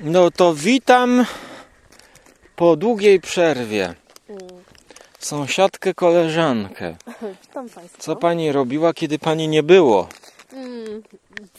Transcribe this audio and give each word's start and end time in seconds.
No 0.00 0.30
to 0.30 0.54
witam 0.54 1.24
po 2.56 2.76
długiej 2.76 3.20
przerwie. 3.20 3.94
Sąsiadkę, 5.18 5.94
koleżankę. 5.94 6.96
Witam 7.42 7.68
Państwa. 7.68 7.98
Co 8.02 8.16
pani 8.16 8.52
robiła, 8.52 8.94
kiedy 8.94 9.18
pani 9.18 9.48
nie 9.48 9.62
było? 9.62 10.08
Mm, 10.52 11.02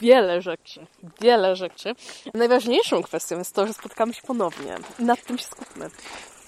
wiele 0.00 0.42
rzeczy. 0.42 0.86
Wiele 1.20 1.56
rzeczy. 1.56 1.94
Najważniejszą 2.34 3.02
kwestią 3.02 3.38
jest 3.38 3.54
to, 3.54 3.66
że 3.66 3.72
spotkamy 3.72 4.14
się 4.14 4.22
ponownie. 4.22 4.74
Nad 4.98 5.24
tym 5.24 5.38
się 5.38 5.44
skupmy. 5.44 5.90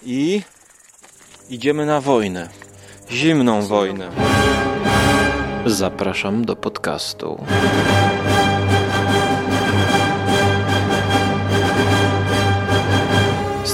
I 0.02 0.42
idziemy 1.50 1.86
na 1.86 2.00
wojnę. 2.00 2.48
Zimną 3.10 3.62
wojnę. 3.62 4.10
Zapraszam 5.66 6.44
do 6.44 6.56
podcastu. 6.56 7.44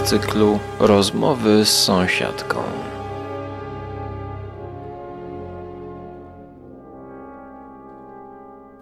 Cyklu 0.09 0.59
Rozmowy 0.79 1.65
z 1.65 1.69
sąsiadką. 1.69 2.63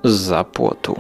Zapłotu. 0.05 0.97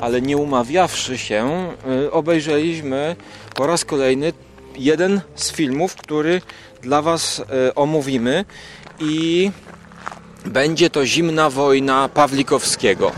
ale 0.00 0.22
nie 0.22 0.36
umawiawszy 0.36 1.18
się, 1.18 1.68
y, 2.04 2.12
obejrzeliśmy 2.12 3.16
po 3.54 3.66
raz 3.66 3.84
kolejny 3.84 4.32
jeden 4.76 5.20
z 5.34 5.52
filmów, 5.52 5.96
który 5.96 6.42
dla 6.82 7.02
Was 7.02 7.38
y, 7.38 7.74
omówimy 7.74 8.44
i 9.00 9.50
będzie 10.44 10.90
to 10.90 11.06
Zimna 11.06 11.50
Wojna 11.50 12.08
Pawlikowskiego. 12.08 13.12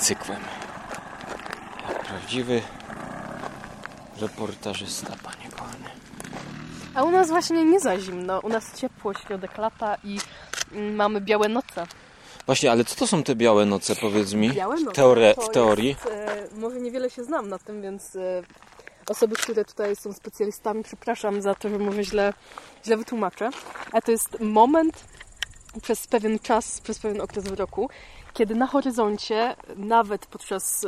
Ale 0.00 0.06
cykłem. 0.06 0.40
Jak 1.88 2.04
prawdziwy 2.04 2.62
reportażysta, 4.20 5.16
panie 5.22 5.50
kochany. 5.50 5.90
A 6.94 7.02
u 7.02 7.10
nas 7.10 7.28
właśnie 7.28 7.64
nie 7.64 7.80
za 7.80 7.98
zimno. 7.98 8.40
U 8.40 8.48
nas 8.48 8.80
ciepło, 8.80 9.14
środek 9.14 9.58
lata 9.58 9.96
i 10.04 10.18
mm, 10.72 10.94
mamy 10.94 11.20
białe 11.20 11.48
noce. 11.48 11.86
Właśnie, 12.46 12.70
ale 12.70 12.84
co 12.84 12.96
to 12.96 13.06
są 13.06 13.22
te 13.22 13.34
białe 13.34 13.66
noce, 13.66 13.96
powiedz 13.96 14.32
mi? 14.34 14.50
Białe 14.50 14.80
noce 14.80 15.02
Teore- 15.02 15.44
w 15.44 15.48
teorii. 15.48 15.88
Jest, 15.88 16.06
e, 16.06 16.48
może 16.54 16.80
niewiele 16.80 17.10
się 17.10 17.24
znam 17.24 17.48
na 17.48 17.58
tym, 17.58 17.82
więc 17.82 18.16
e, 18.16 18.42
osoby, 19.08 19.36
które 19.36 19.64
tutaj 19.64 19.96
są 19.96 20.12
specjalistami, 20.12 20.82
przepraszam 20.82 21.42
za 21.42 21.54
to, 21.54 21.68
że 21.68 21.78
może 21.78 22.04
źle, 22.04 22.32
źle 22.84 22.96
wytłumaczę. 22.96 23.50
Ale 23.92 24.02
to 24.02 24.10
jest 24.10 24.40
moment 24.40 25.04
przez 25.82 26.06
pewien 26.06 26.38
czas, 26.38 26.80
przez 26.80 26.98
pewien 26.98 27.20
okres 27.20 27.44
w 27.44 27.52
roku, 27.58 27.90
kiedy 28.34 28.54
na 28.54 28.66
horyzoncie, 28.66 29.56
nawet 29.76 30.26
podczas 30.26 30.86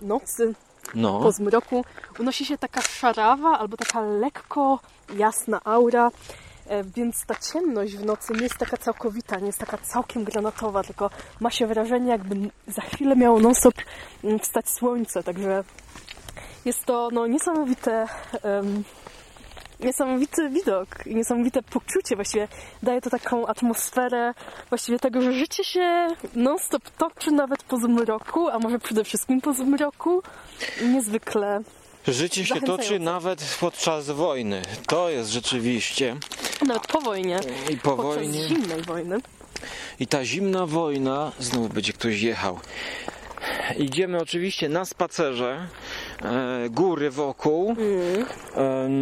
nocy, 0.00 0.54
No. 0.94 1.20
po 1.20 1.32
zmroku 1.32 1.84
unosi 2.18 2.44
się 2.46 2.58
taka 2.58 2.82
szarawa 2.82 3.58
albo 3.58 3.76
taka 3.76 4.00
lekko 4.00 4.78
jasna 5.16 5.60
aura, 5.64 6.10
e, 6.66 6.84
więc 6.84 7.26
ta 7.26 7.34
ciemność 7.34 7.96
w 7.96 8.04
nocy 8.04 8.32
nie 8.32 8.42
jest 8.42 8.58
taka 8.58 8.76
całkowita, 8.76 9.38
nie 9.38 9.46
jest 9.46 9.58
taka 9.58 9.78
całkiem 9.78 10.24
granatowa, 10.24 10.82
tylko 10.82 11.10
ma 11.40 11.50
się 11.50 11.66
wrażenie, 11.66 12.10
jakby 12.10 12.50
za 12.68 12.82
chwilę 12.82 13.16
miało 13.16 13.40
non-stop 13.40 13.74
wstać 14.42 14.68
słońce, 14.70 15.22
także 15.22 15.64
jest 16.64 16.84
to 16.84 17.08
no, 17.12 17.26
niesamowite, 17.26 18.06
em, 18.42 18.84
niesamowity 19.80 20.50
widok 20.50 20.88
i 21.06 21.14
niesamowite 21.14 21.62
poczucie, 21.62 22.16
właściwie 22.16 22.48
daje 22.82 23.00
to 23.00 23.10
taką 23.10 23.46
atmosferę 23.46 24.34
właściwie 24.68 24.98
tego, 24.98 25.22
że 25.22 25.32
życie 25.32 25.64
się 25.64 26.08
non-stop 26.34 26.90
toczy 26.90 27.30
nawet 27.30 27.62
po 27.62 27.76
zmroku, 27.76 28.48
a 28.48 28.58
może 28.58 28.78
przede 28.78 29.04
wszystkim 29.04 29.40
po 29.40 29.52
zmroku. 29.54 30.22
Niezwykle 30.82 31.62
Życie 32.08 32.46
się 32.46 32.60
toczy 32.60 32.98
nawet 32.98 33.56
podczas 33.60 34.10
wojny. 34.10 34.62
To 34.86 35.10
jest 35.10 35.30
rzeczywiście. 35.30 36.16
Nawet 36.66 36.86
po 36.86 37.00
wojnie. 37.00 37.40
I 37.70 37.76
po 37.76 37.96
podczas 37.96 38.14
wojnie. 38.14 38.48
zimnej 38.48 38.82
wojny. 38.82 39.18
I 40.00 40.06
ta 40.06 40.24
zimna 40.24 40.66
wojna. 40.66 41.32
Znowu 41.38 41.68
będzie 41.68 41.92
ktoś 41.92 42.20
jechał. 42.20 42.58
Idziemy 43.76 44.18
oczywiście 44.18 44.68
na 44.68 44.84
spacerze. 44.84 45.66
E, 46.24 46.70
góry 46.70 47.10
wokół. 47.10 47.76
Em, 48.56 48.96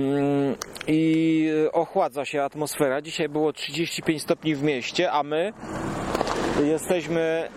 I 0.86 1.48
ochładza 1.72 2.24
się 2.24 2.42
atmosfera. 2.42 3.02
Dzisiaj 3.02 3.28
było 3.28 3.52
35 3.52 4.22
stopni 4.22 4.54
w 4.54 4.62
mieście, 4.62 5.12
a 5.12 5.22
my 5.22 5.52
jesteśmy 6.64 7.20
e, 7.20 7.48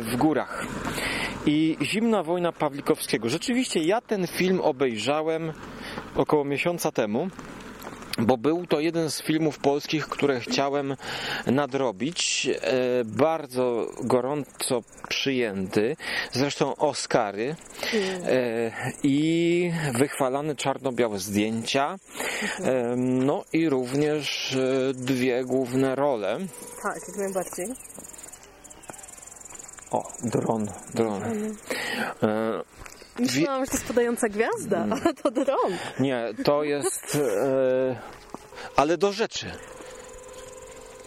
w 0.00 0.16
górach. 0.16 0.66
I 1.46 1.76
Zimna 1.82 2.22
Wojna 2.22 2.52
Pawlikowskiego. 2.52 3.28
Rzeczywiście 3.28 3.80
ja 3.80 4.00
ten 4.00 4.26
film 4.26 4.60
obejrzałem 4.60 5.52
około 6.16 6.44
miesiąca 6.44 6.92
temu. 6.92 7.28
Bo 8.18 8.36
był 8.36 8.66
to 8.66 8.80
jeden 8.80 9.10
z 9.10 9.22
filmów 9.22 9.58
polskich, 9.58 10.08
które 10.08 10.40
chciałem 10.40 10.96
nadrobić. 11.46 12.48
E, 12.62 13.04
bardzo 13.04 13.86
gorąco 14.00 14.82
przyjęty. 15.08 15.96
Zresztą 16.32 16.76
Oscary. 16.76 17.56
E, 18.24 18.70
I 19.02 19.70
wychwalane 19.94 20.56
czarno-białe 20.56 21.18
zdjęcia. 21.18 21.96
E, 22.60 22.96
no 22.96 23.44
i 23.52 23.68
również 23.68 24.56
dwie 24.94 25.44
główne 25.44 25.94
role. 25.94 26.38
Tak, 26.82 26.96
jak 27.08 27.16
najbardziej. 27.16 27.66
O, 29.90 30.02
dron, 30.24 30.66
dron. 30.94 31.22
Myślałam, 33.18 33.64
że 33.64 33.70
to 33.70 33.76
spadająca 33.76 34.28
gwiazda, 34.28 34.76
Mm. 34.84 34.92
ale 35.04 35.14
to 35.14 35.30
dron. 35.30 35.72
Nie, 36.00 36.24
to 36.44 36.64
jest. 36.64 37.14
E, 37.14 37.96
ale 38.76 38.98
do 38.98 39.12
rzeczy. 39.12 39.46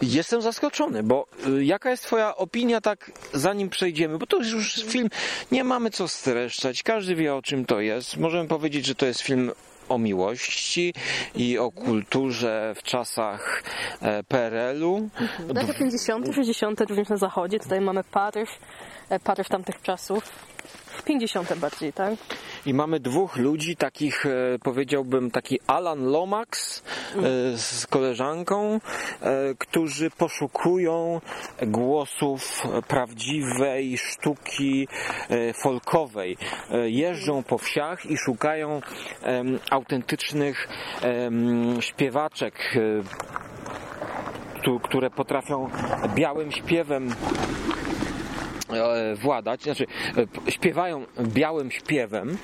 Jestem 0.02 0.42
zaskoczony, 0.42 1.02
bo 1.02 1.26
e, 1.46 1.64
jaka 1.64 1.90
jest 1.90 2.02
Twoja 2.02 2.36
opinia, 2.36 2.80
tak 2.80 3.10
zanim 3.32 3.68
przejdziemy? 3.70 4.18
Bo 4.18 4.26
to 4.26 4.36
jest 4.38 4.50
już 4.50 4.74
film, 4.84 5.08
nie 5.52 5.64
mamy 5.64 5.90
co 5.90 6.08
streszczać, 6.08 6.82
każdy 6.82 7.14
wie 7.14 7.34
o 7.34 7.42
czym 7.42 7.64
to 7.64 7.80
jest. 7.80 8.16
Możemy 8.16 8.48
powiedzieć, 8.48 8.86
że 8.86 8.94
to 8.94 9.06
jest 9.06 9.20
film 9.20 9.52
o 9.88 9.98
miłości 9.98 10.94
i 11.34 11.58
o 11.58 11.70
kulturze 11.70 12.74
w 12.76 12.82
czasach 12.82 13.62
PRL-u. 14.28 15.08
Lata 15.54 15.74
50., 15.74 16.34
60. 16.34 16.80
również 16.80 17.08
na 17.08 17.16
zachodzie. 17.16 17.58
Tutaj 17.60 17.80
mamy 17.80 18.04
Paryż, 18.04 18.48
e, 19.10 19.20
Paryż 19.20 19.48
tamtych 19.48 19.82
czasów. 19.82 20.24
50. 21.04 21.54
bardziej, 21.58 21.92
tak? 21.92 22.14
I 22.66 22.74
mamy 22.74 23.00
dwóch 23.00 23.36
ludzi, 23.36 23.76
takich 23.76 24.26
e, 24.26 24.58
powiedziałbym, 24.62 25.30
taki 25.30 25.60
Alan 25.66 26.04
Lomax 26.04 26.78
e, 26.78 27.22
z 27.56 27.86
koleżanką, 27.86 28.80
e, 29.20 29.54
którzy 29.58 30.10
poszukują 30.10 31.20
głosów 31.62 32.62
prawdziwej 32.88 33.98
sztuki 33.98 34.88
folkowej. 35.62 36.36
Jeżdżą 36.84 37.42
po 37.42 37.58
wsiach 37.58 38.06
i 38.06 38.16
szukają 38.16 38.80
autentycznych 39.70 40.68
śpiewaczek, 41.80 42.54
które 44.82 45.10
potrafią 45.10 45.70
białym 46.14 46.52
śpiewem 46.52 47.14
władać, 49.14 49.62
znaczy 49.62 49.86
e, 50.48 50.50
śpiewają 50.50 51.06
białym 51.20 51.70
śpiewem, 51.70 52.38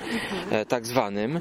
e, 0.51 0.65
tak 0.65 0.85
zwanym. 0.85 1.39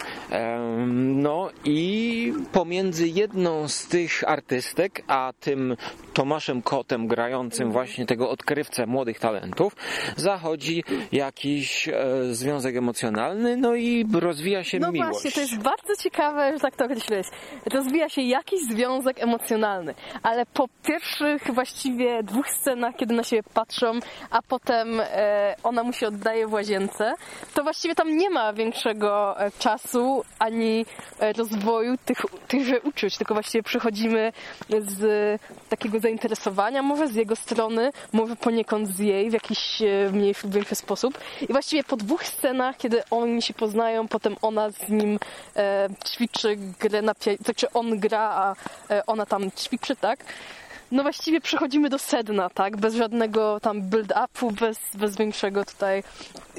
No 1.15 1.51
i 1.65 2.33
pomiędzy 2.53 3.09
jedną 3.09 3.69
z 3.69 3.87
tych 3.87 4.25
artystek, 4.27 5.03
a 5.07 5.33
tym 5.41 5.77
Tomaszem 6.19 6.63
Kotem 6.63 7.07
grającym 7.07 7.73
właśnie 7.73 8.07
tego 8.07 8.31
odkrywcę 8.31 8.87
młodych 8.87 9.19
talentów, 9.21 9.77
zachodzi 10.17 10.85
jakiś 11.13 11.89
e, 11.89 11.95
związek 12.31 12.77
emocjonalny, 12.77 13.57
no 13.57 13.75
i 13.75 14.07
rozwija 14.13 14.65
się 14.65 14.79
No 14.79 14.93
miłość. 14.93 15.11
właśnie, 15.13 15.33
to 15.33 15.41
jest 15.41 15.59
bardzo 15.59 15.97
ciekawe, 16.03 16.53
że 16.53 16.61
tak 16.61 16.77
to 16.77 16.85
określiłeś. 16.85 17.27
Rozwija 17.75 18.09
się 18.09 18.23
jakiś 18.23 18.61
związek 18.61 19.23
emocjonalny, 19.23 19.95
ale 20.23 20.47
po 20.47 20.69
pierwszych 20.85 21.55
właściwie 21.55 22.23
dwóch 22.23 22.49
scenach, 22.49 22.97
kiedy 22.97 23.15
na 23.15 23.23
siebie 23.23 23.43
patrzą, 23.55 24.01
a 24.31 24.43
potem 24.43 25.01
e, 25.01 25.55
ona 25.63 25.83
mu 25.83 25.93
się 25.93 26.07
oddaje 26.07 26.47
w 26.47 26.53
łazience, 26.53 27.13
to 27.55 27.63
właściwie 27.63 27.95
tam 27.95 28.17
nie 28.17 28.31
ma 28.31 28.53
większego 28.53 29.41
e, 29.41 29.51
czasu 29.59 30.23
ani 30.39 30.87
e, 31.21 31.33
rozwoju 31.33 31.97
tych, 32.05 32.19
tychże 32.49 32.81
uczuć, 32.81 33.19
tylko 33.19 33.35
właściwie 33.35 33.63
przychodzimy 33.63 34.33
z 34.79 35.01
takiego 35.69 36.01
zainteresowania 36.09 36.83
może 36.83 37.09
z 37.09 37.15
jego 37.15 37.37
strony, 37.37 37.93
może 38.13 38.37
poniekąd 38.37 38.89
z 38.89 38.99
jej 38.99 39.31
w 39.31 39.33
jakiś 39.33 39.83
e, 39.83 40.11
lub 40.45 40.53
większy 40.55 40.75
sposób. 40.75 41.19
I 41.49 41.53
właściwie 41.53 41.85
po 41.85 41.97
dwóch 41.97 42.25
scenach, 42.25 42.77
kiedy 42.77 43.03
oni 43.11 43.43
się 43.43 43.55
poznają, 43.55 44.09
potem 44.09 44.37
ona 44.43 44.71
z 44.71 44.89
nim 44.89 45.19
e, 45.57 45.89
ćwiczy 46.09 46.57
grę 46.81 47.03
na 47.03 47.15
pianinie, 47.15 47.45
znaczy 47.45 47.73
on 47.73 47.99
gra, 47.99 48.21
a 48.21 48.55
e, 48.95 49.07
ona 49.07 49.27
tam 49.27 49.51
ćwiczy, 49.51 49.97
tak? 49.97 50.25
no 50.93 51.03
właściwie 51.03 51.41
przechodzimy 51.41 51.89
do 51.89 51.99
sedna, 51.99 52.51
tak? 52.51 52.77
Bez 52.77 52.95
żadnego 52.95 53.61
tam 53.61 53.83
build-upu, 53.83 54.53
bez, 54.53 54.79
bez 54.95 55.17
większego 55.17 55.65
tutaj. 55.65 56.03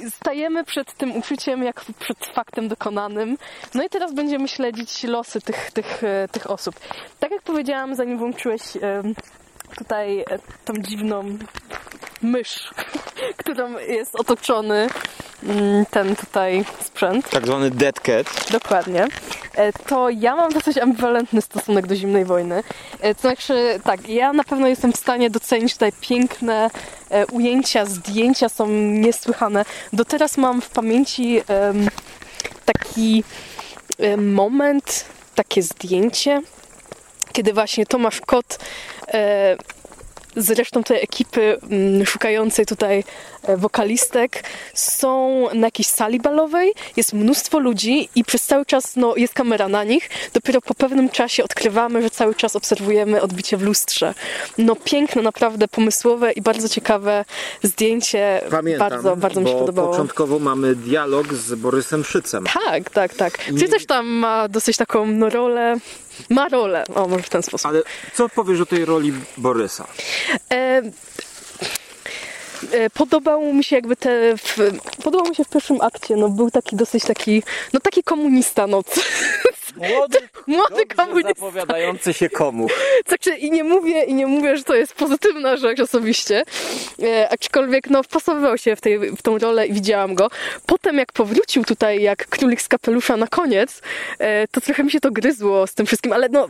Stajemy 0.10 0.64
przed 0.64 0.94
tym 0.94 1.16
uczuciem 1.16 1.64
jak 1.64 1.86
przed 2.00 2.26
faktem 2.26 2.68
dokonanym. 2.68 3.38
No 3.74 3.84
i 3.84 3.90
teraz 3.90 4.14
będziemy 4.14 4.48
śledzić 4.48 5.04
losy 5.04 5.42
tych, 5.42 5.72
tych, 5.72 6.04
e, 6.04 6.28
tych 6.32 6.50
osób. 6.50 6.76
Tak 7.20 7.32
jak 7.32 7.42
powiedziałam, 7.42 7.96
zanim 7.96 8.18
włączyłeś 8.18 8.62
tutaj 9.80 10.20
e, 10.20 10.26
tą 10.66 10.74
dziwną 10.74 11.38
mysz, 12.22 12.70
którą 13.38 13.78
jest 13.78 14.16
otoczony 14.16 14.88
mm, 15.44 15.86
ten 15.86 16.16
tutaj 16.16 16.66
sprzęt. 16.84 17.30
Tak 17.30 17.46
zwany 17.46 17.72
dead 17.72 18.00
cat. 18.00 18.52
Dokładnie. 18.52 19.08
E, 19.56 19.74
to 19.74 20.10
ja 20.10 20.36
mam 20.36 20.54
dosyć 20.54 20.78
ambiwalentny 20.78 21.42
stosunek 21.42 21.88
do 21.88 21.96
zimnej 21.96 22.26
wojny. 22.26 22.64
E, 23.00 23.16
to 23.16 23.22
znaczy, 23.22 23.80
tak, 23.84 24.10
ja 24.10 24.34
na 24.34 24.44
pewno 24.44 24.68
jestem 24.68 24.94
w 24.94 24.98
stanie 24.98 25.30
docenić 25.30 25.74
tutaj 25.74 25.92
piękne 26.02 26.70
ujęcia, 27.32 27.86
zdjęcia 27.86 28.50
są 28.50 28.68
niesłychane. 28.68 29.66
Do 29.94 30.06
teraz 30.06 30.38
mam 30.38 30.62
w 30.62 30.70
pamięci 30.70 31.42
taki 32.66 33.24
moment, 34.18 35.06
takie 35.36 35.62
zdjęcie, 35.62 36.42
kiedy 37.34 37.54
właśnie 37.54 37.86
Tomasz 37.86 38.22
Kot 38.22 38.60
z 40.36 40.50
resztą 40.52 40.84
tej 40.84 41.04
ekipy 41.04 41.58
mm, 41.70 42.06
szukającej 42.06 42.66
tutaj 42.66 43.04
e, 43.44 43.58
wokalistek 43.58 44.44
są 44.74 45.46
na 45.54 45.68
jakiejś 45.68 45.88
sali 45.88 46.20
balowej, 46.20 46.74
jest 46.98 47.14
mnóstwo 47.14 47.60
ludzi 47.60 48.10
i 48.16 48.24
przez 48.24 48.46
cały 48.46 48.66
czas 48.66 48.96
no, 48.96 49.16
jest 49.16 49.34
kamera 49.34 49.68
na 49.68 49.84
nich. 49.84 50.10
Dopiero 50.34 50.62
po 50.62 50.76
pewnym 50.76 51.10
czasie 51.10 51.44
odkrywamy, 51.44 52.02
że 52.02 52.10
cały 52.10 52.36
czas 52.36 52.56
obserwujemy 52.56 53.22
odbicie 53.22 53.58
w 53.58 53.62
lustrze. 53.62 54.14
No 54.58 54.76
piękne, 54.76 55.22
naprawdę 55.22 55.68
pomysłowe 55.68 56.32
i 56.32 56.42
bardzo 56.42 56.70
ciekawe 56.70 57.26
zdjęcie. 57.64 58.42
Pamiętam, 58.52 58.90
bardzo, 58.90 59.16
bardzo 59.16 59.42
mi 59.42 59.48
się 59.48 59.56
podobało. 59.56 59.92
początkowo 59.92 60.40
mamy 60.40 60.76
dialog 60.76 61.34
z 61.34 61.56
Borysem 61.56 62.04
Szycem. 62.04 62.44
Tak, 62.66 62.90
tak, 62.90 63.14
tak. 63.14 63.38
Czy 63.60 63.70
też 63.70 63.86
tam 63.86 64.08
ma 64.08 64.48
dosyć 64.48 64.78
taką 64.78 65.06
no, 65.06 65.30
rolę 65.30 65.78
ma 66.30 66.50
rolę, 66.50 66.84
o 66.96 67.08
może 67.08 67.24
w 67.24 67.30
ten 67.30 67.44
sposób. 67.44 67.66
Ale 67.66 67.82
co 68.14 68.30
powiesz 68.30 68.62
o 68.62 68.66
tej 68.66 68.86
roli 68.86 69.14
Borysa? 69.38 69.88
E, 70.52 70.82
e, 72.72 72.90
podobał 72.90 73.54
mi 73.54 73.64
się 73.64 73.76
jakby 73.76 73.96
te, 73.96 74.38
w, 74.38 74.58
podobał 75.04 75.30
mi 75.30 75.36
się 75.36 75.44
w 75.44 75.50
pierwszym 75.50 75.82
akcie, 75.82 76.16
no 76.16 76.30
był 76.30 76.52
taki 76.52 76.76
dosyć 76.76 77.04
taki, 77.04 77.44
no 77.74 77.80
taki 77.80 78.04
komunista 78.04 78.68
noc. 78.68 79.00
Młody, 79.80 80.18
młody 80.48 80.86
komunista. 80.86 81.30
zapowiadający 81.30 82.14
się 82.14 82.30
komu. 82.30 82.68
Znaczy, 83.08 83.36
i 83.36 83.52
nie 83.52 83.64
mówię, 83.64 84.04
i 84.04 84.14
nie 84.14 84.28
mówię, 84.28 84.58
że 84.58 84.64
to 84.64 84.76
jest 84.76 84.94
pozytywna 84.94 85.58
rzecz 85.58 85.80
osobiście, 85.80 86.44
e, 87.04 87.30
aczkolwiek 87.30 87.90
no 87.90 88.04
wpasowywał 88.04 88.58
się 88.58 88.76
w, 88.76 88.82
tej, 88.82 89.00
w 89.00 89.22
tą 89.22 89.38
rolę 89.38 89.68
i 89.68 89.74
widziałam 89.74 90.16
go. 90.16 90.30
Potem 90.66 90.98
jak 90.98 91.12
powrócił 91.12 91.66
tutaj 91.66 92.02
jak 92.02 92.28
królik 92.28 92.62
z 92.62 92.68
kapelusza 92.68 93.18
na 93.18 93.28
koniec, 93.28 93.82
e, 94.20 94.48
to 94.48 94.62
trochę 94.62 94.84
mi 94.84 94.92
się 94.92 95.00
to 95.00 95.12
gryzło 95.12 95.68
z 95.68 95.74
tym 95.74 95.86
wszystkim, 95.86 96.14
ale 96.14 96.30
no 96.30 96.48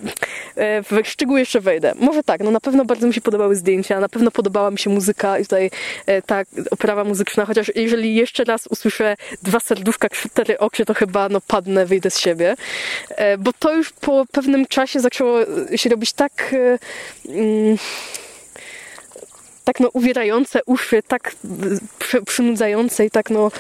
e, 0.56 0.84
w 0.84 1.08
szczegóły 1.08 1.40
jeszcze 1.40 1.60
wejdę. 1.60 1.94
Może 1.96 2.24
tak, 2.24 2.42
no 2.42 2.52
na 2.52 2.60
pewno 2.60 2.86
bardzo 2.86 3.08
mi 3.08 3.14
się 3.14 3.22
podobały 3.22 3.56
zdjęcia, 3.56 4.00
na 4.00 4.10
pewno 4.10 4.32
podobała 4.32 4.72
mi 4.72 4.78
się 4.78 4.90
muzyka 4.90 5.40
i 5.40 5.44
tutaj 5.44 5.72
e, 6.06 6.22
ta 6.22 6.42
oprawa 6.72 7.04
muzyczna, 7.04 7.46
chociaż 7.46 7.72
jeżeli 7.76 8.16
jeszcze 8.16 8.44
raz 8.44 8.68
usłyszę 8.68 9.16
dwa 9.44 9.60
serduszka, 9.60 10.10
cztery 10.10 10.60
oczy, 10.60 10.86
to 10.86 10.94
chyba 10.94 11.30
no 11.30 11.42
padnę, 11.48 11.86
wyjdę 11.86 12.12
z 12.12 12.20
siebie. 12.20 12.56
E, 13.20 13.38
bo 13.38 13.54
to 13.54 13.74
już 13.74 13.92
po 13.92 14.26
pewnym 14.32 14.66
czasie 14.66 15.00
zaczęło 15.00 15.40
się 15.76 15.90
robić 15.90 16.14
tak 16.14 16.54
e, 16.54 16.80
mm, 17.32 17.78
tak 19.64 19.80
no 19.80 19.90
uwierające 19.94 20.60
uszy, 20.66 21.04
tak 21.04 21.36
przynudzające 22.26 23.06
i 23.06 23.12
tak 23.12 23.30
no 23.30 23.52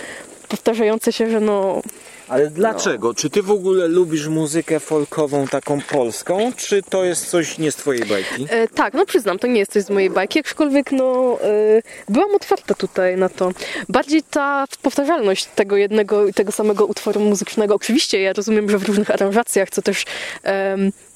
powtarzające 0.47 1.13
się, 1.13 1.29
że 1.29 1.39
no 1.39 1.81
ale 2.29 2.49
dlaczego? 2.49 3.07
No. 3.07 3.13
Czy 3.13 3.29
ty 3.29 3.43
w 3.43 3.51
ogóle 3.51 3.87
lubisz 3.87 4.27
muzykę 4.27 4.79
folkową 4.79 5.47
taką 5.47 5.81
polską, 5.81 6.51
czy 6.57 6.83
to 6.83 7.03
jest 7.03 7.29
coś 7.29 7.57
nie 7.57 7.71
z 7.71 7.75
twojej 7.75 8.05
bajki? 8.05 8.47
E, 8.49 8.67
tak, 8.67 8.93
no 8.93 9.05
przyznam, 9.05 9.39
to 9.39 9.47
nie 9.47 9.59
jest 9.59 9.71
coś 9.71 9.83
z 9.83 9.89
mojej 9.89 10.09
bajki, 10.09 10.39
aczkolwiek 10.39 10.91
no 10.91 11.37
e, 11.41 11.81
byłam 12.09 12.35
otwarta 12.35 12.73
tutaj 12.75 13.17
na 13.17 13.29
to. 13.29 13.51
Bardziej 13.89 14.23
ta 14.23 14.65
powtarzalność 14.81 15.45
tego 15.45 15.77
jednego 15.77 16.27
i 16.27 16.33
tego 16.33 16.51
samego 16.51 16.85
utworu 16.85 17.19
muzycznego. 17.21 17.75
Oczywiście 17.75 18.21
ja 18.21 18.33
rozumiem, 18.33 18.69
że 18.69 18.77
w 18.77 18.87
różnych 18.87 19.11
aranżacjach, 19.11 19.69
co 19.69 19.81
też 19.81 20.05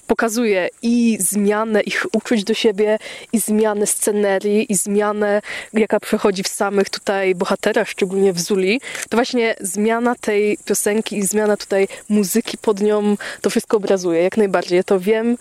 pokazuje 0.08 0.70
i 0.82 1.18
zmianę 1.20 1.82
ich 1.82 2.06
uczuć 2.14 2.44
do 2.44 2.54
siebie, 2.54 3.00
i 3.34 3.40
zmianę 3.40 3.88
scenerii, 3.88 4.72
i 4.72 4.76
zmianę, 4.76 5.42
jaka 5.74 6.00
przechodzi 6.00 6.44
w 6.44 6.48
samych 6.48 6.90
tutaj 6.90 7.36
bohaterach, 7.36 7.90
szczególnie 7.90 8.34
w 8.34 8.40
Zuli, 8.40 8.82
to 9.10 9.18
właśnie 9.18 9.56
zmiana 9.62 10.16
tej 10.16 10.58
piosenki 10.66 11.18
i 11.18 11.24
zmiana 11.24 11.58
tutaj 11.58 11.88
muzyki 12.10 12.58
pod 12.58 12.82
nią 12.82 13.18
to 13.42 13.50
wszystko 13.50 13.78
obrazuje. 13.78 14.24
Jak 14.24 14.38
najbardziej. 14.38 14.78
Ja 14.78 14.84
to 14.84 15.00
wiem 15.00 15.38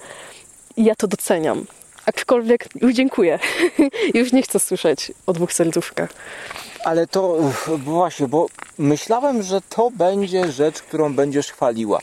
i 0.77 0.85
ja 0.85 0.95
to 0.95 1.07
doceniam. 1.07 1.67
Aczkolwiek 2.07 2.69
już 2.81 2.95
dziękuję. 2.95 3.39
już 4.15 4.33
nie 4.33 4.43
chcę 4.43 4.59
słyszeć 4.59 5.13
o 5.27 5.33
dwóch 5.33 5.53
serduszkach. 5.53 6.11
Ale 6.85 7.07
to 7.07 7.39
właśnie, 7.77 8.29
bo 8.29 8.47
myślałem, 8.79 9.43
że 9.43 9.61
to 9.61 9.91
będzie 9.91 10.53
rzecz, 10.53 10.83
którą 10.83 11.15
będziesz 11.15 11.53
chwaliła. 11.53 12.01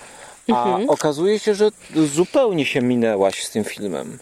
A 0.55 0.65
mhm. 0.65 0.89
okazuje 0.89 1.39
się, 1.39 1.55
że 1.55 1.69
zupełnie 1.95 2.65
się 2.65 2.81
minęłaś 2.81 3.43
z 3.43 3.51
tym 3.51 3.63
filmem. 3.63 4.17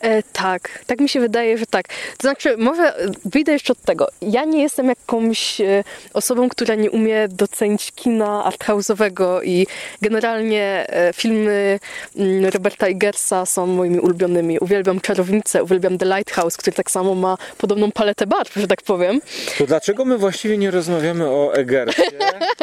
E, 0.00 0.22
tak, 0.22 0.84
tak 0.86 1.00
mi 1.00 1.08
się 1.08 1.20
wydaje, 1.20 1.58
że 1.58 1.66
tak. 1.66 1.88
To 1.88 2.20
znaczy, 2.20 2.56
może 2.56 2.94
wyjdę 3.24 3.52
jeszcze 3.52 3.72
od 3.72 3.80
tego. 3.80 4.08
Ja 4.22 4.44
nie 4.44 4.62
jestem 4.62 4.88
jakąś 4.88 5.60
e, 5.60 5.84
osobą, 6.14 6.48
która 6.48 6.74
nie 6.74 6.90
umie 6.90 7.28
docenić 7.28 7.92
kina 7.92 8.50
arthouse'owego 8.50 9.44
i 9.44 9.66
generalnie 10.02 10.86
e, 10.88 11.12
filmy 11.12 11.78
mm, 12.16 12.44
Roberta 12.44 12.86
Eggersa 12.86 13.46
są 13.46 13.66
moimi 13.66 14.00
ulubionymi. 14.00 14.58
Uwielbiam 14.58 15.00
Czarownicę, 15.00 15.64
uwielbiam 15.64 15.98
The 15.98 16.06
Lighthouse, 16.06 16.56
który 16.56 16.76
tak 16.76 16.90
samo 16.90 17.14
ma 17.14 17.38
podobną 17.58 17.92
paletę 17.92 18.26
barw, 18.26 18.54
że 18.54 18.66
tak 18.66 18.82
powiem. 18.82 19.20
To 19.58 19.66
dlaczego 19.66 20.04
my 20.04 20.18
właściwie 20.18 20.58
nie 20.58 20.70
rozmawiamy 20.70 21.28
o 21.28 21.54
Eggersie, 21.54 22.02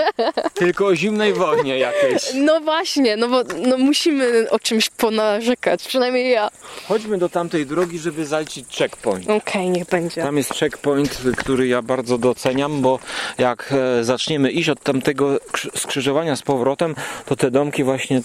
tylko 0.54 0.86
o 0.86 0.96
zimnej 0.96 1.34
wojnie 1.34 1.78
jakiejś? 1.78 2.32
No 2.34 2.62
właśnie, 2.62 3.03
no 3.18 3.28
bo 3.30 3.44
no 3.68 3.78
musimy 3.78 4.50
o 4.50 4.60
czymś 4.60 4.90
ponarzekać, 4.90 5.88
przynajmniej 5.88 6.32
ja. 6.32 6.50
Chodźmy 6.88 7.18
do 7.18 7.30
tamtej 7.30 7.66
drogi, 7.66 8.00
żeby 8.00 8.26
zaliczyć 8.26 8.78
checkpoint. 8.78 9.24
Okej, 9.24 9.38
okay, 9.38 9.70
niech 9.70 9.86
będzie. 9.86 10.22
Tam 10.22 10.38
jest 10.38 10.54
checkpoint, 10.54 11.22
który 11.38 11.68
ja 11.68 11.82
bardzo 11.82 12.18
doceniam, 12.18 12.82
bo 12.82 13.00
jak 13.38 13.74
e, 14.00 14.04
zaczniemy 14.04 14.52
iść 14.52 14.70
od 14.70 14.84
tamtego 14.84 15.40
skrzyżowania 15.76 16.36
z 16.36 16.42
powrotem, 16.42 16.96
to 17.26 17.36
te 17.36 17.52
domki 17.52 17.84
właśnie 17.84 18.22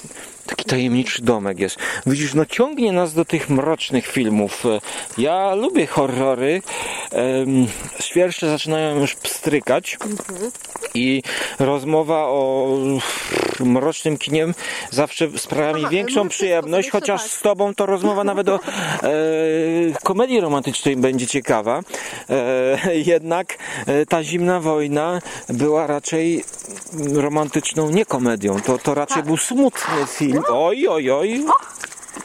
taki 0.47 0.65
tajemniczy 0.65 1.23
domek 1.23 1.59
jest. 1.59 1.77
Widzisz, 2.07 2.35
no 2.35 2.47
ciągnie 2.47 2.93
nas 2.93 3.15
do 3.15 3.25
tych 3.25 3.51
mrocznych 3.51 4.07
filmów. 4.07 4.67
E, 4.67 4.81
ja 5.19 5.55
lubię 5.55 5.87
horrory. 5.87 6.63
Świerszcze 8.01 8.49
zaczynają 8.49 9.01
już 9.01 9.15
pstrykać 9.15 9.97
mhm. 10.01 10.51
i 10.95 11.23
rozmowa 11.59 12.25
o 12.27 12.69
mrocznym 13.61 14.19
kiniem 14.19 14.55
zawsze 14.91 15.29
sprawia 15.37 15.79
mi 15.79 15.89
większą 15.89 16.25
no 16.25 16.31
przyjemność, 16.31 16.91
chociaż 16.91 17.23
z 17.23 17.41
tobą 17.41 17.75
to 17.75 17.87
rozmowa 17.87 18.25
nawet 18.25 18.49
o 18.49 18.55
e, 18.61 18.61
komedii 20.03 20.41
romantycznej 20.41 20.97
będzie 20.97 21.27
ciekawa. 21.27 21.81
E, 22.31 22.97
jednak 23.15 23.59
e, 23.87 24.07
ta 24.07 24.25
zimna 24.25 24.61
wojna 24.61 25.21
była 25.49 25.87
raczej 25.87 26.45
romantyczną 27.15 27.91
nie 27.91 28.07
komedią. 28.07 28.61
To, 28.61 28.79
to 28.79 28.95
raczej 28.95 29.17
tak. 29.17 29.27
był 29.27 29.37
smutny 29.37 30.07
film. 30.07 30.43
Oj, 30.49 30.89
oj, 30.89 31.11
oj. 31.11 31.45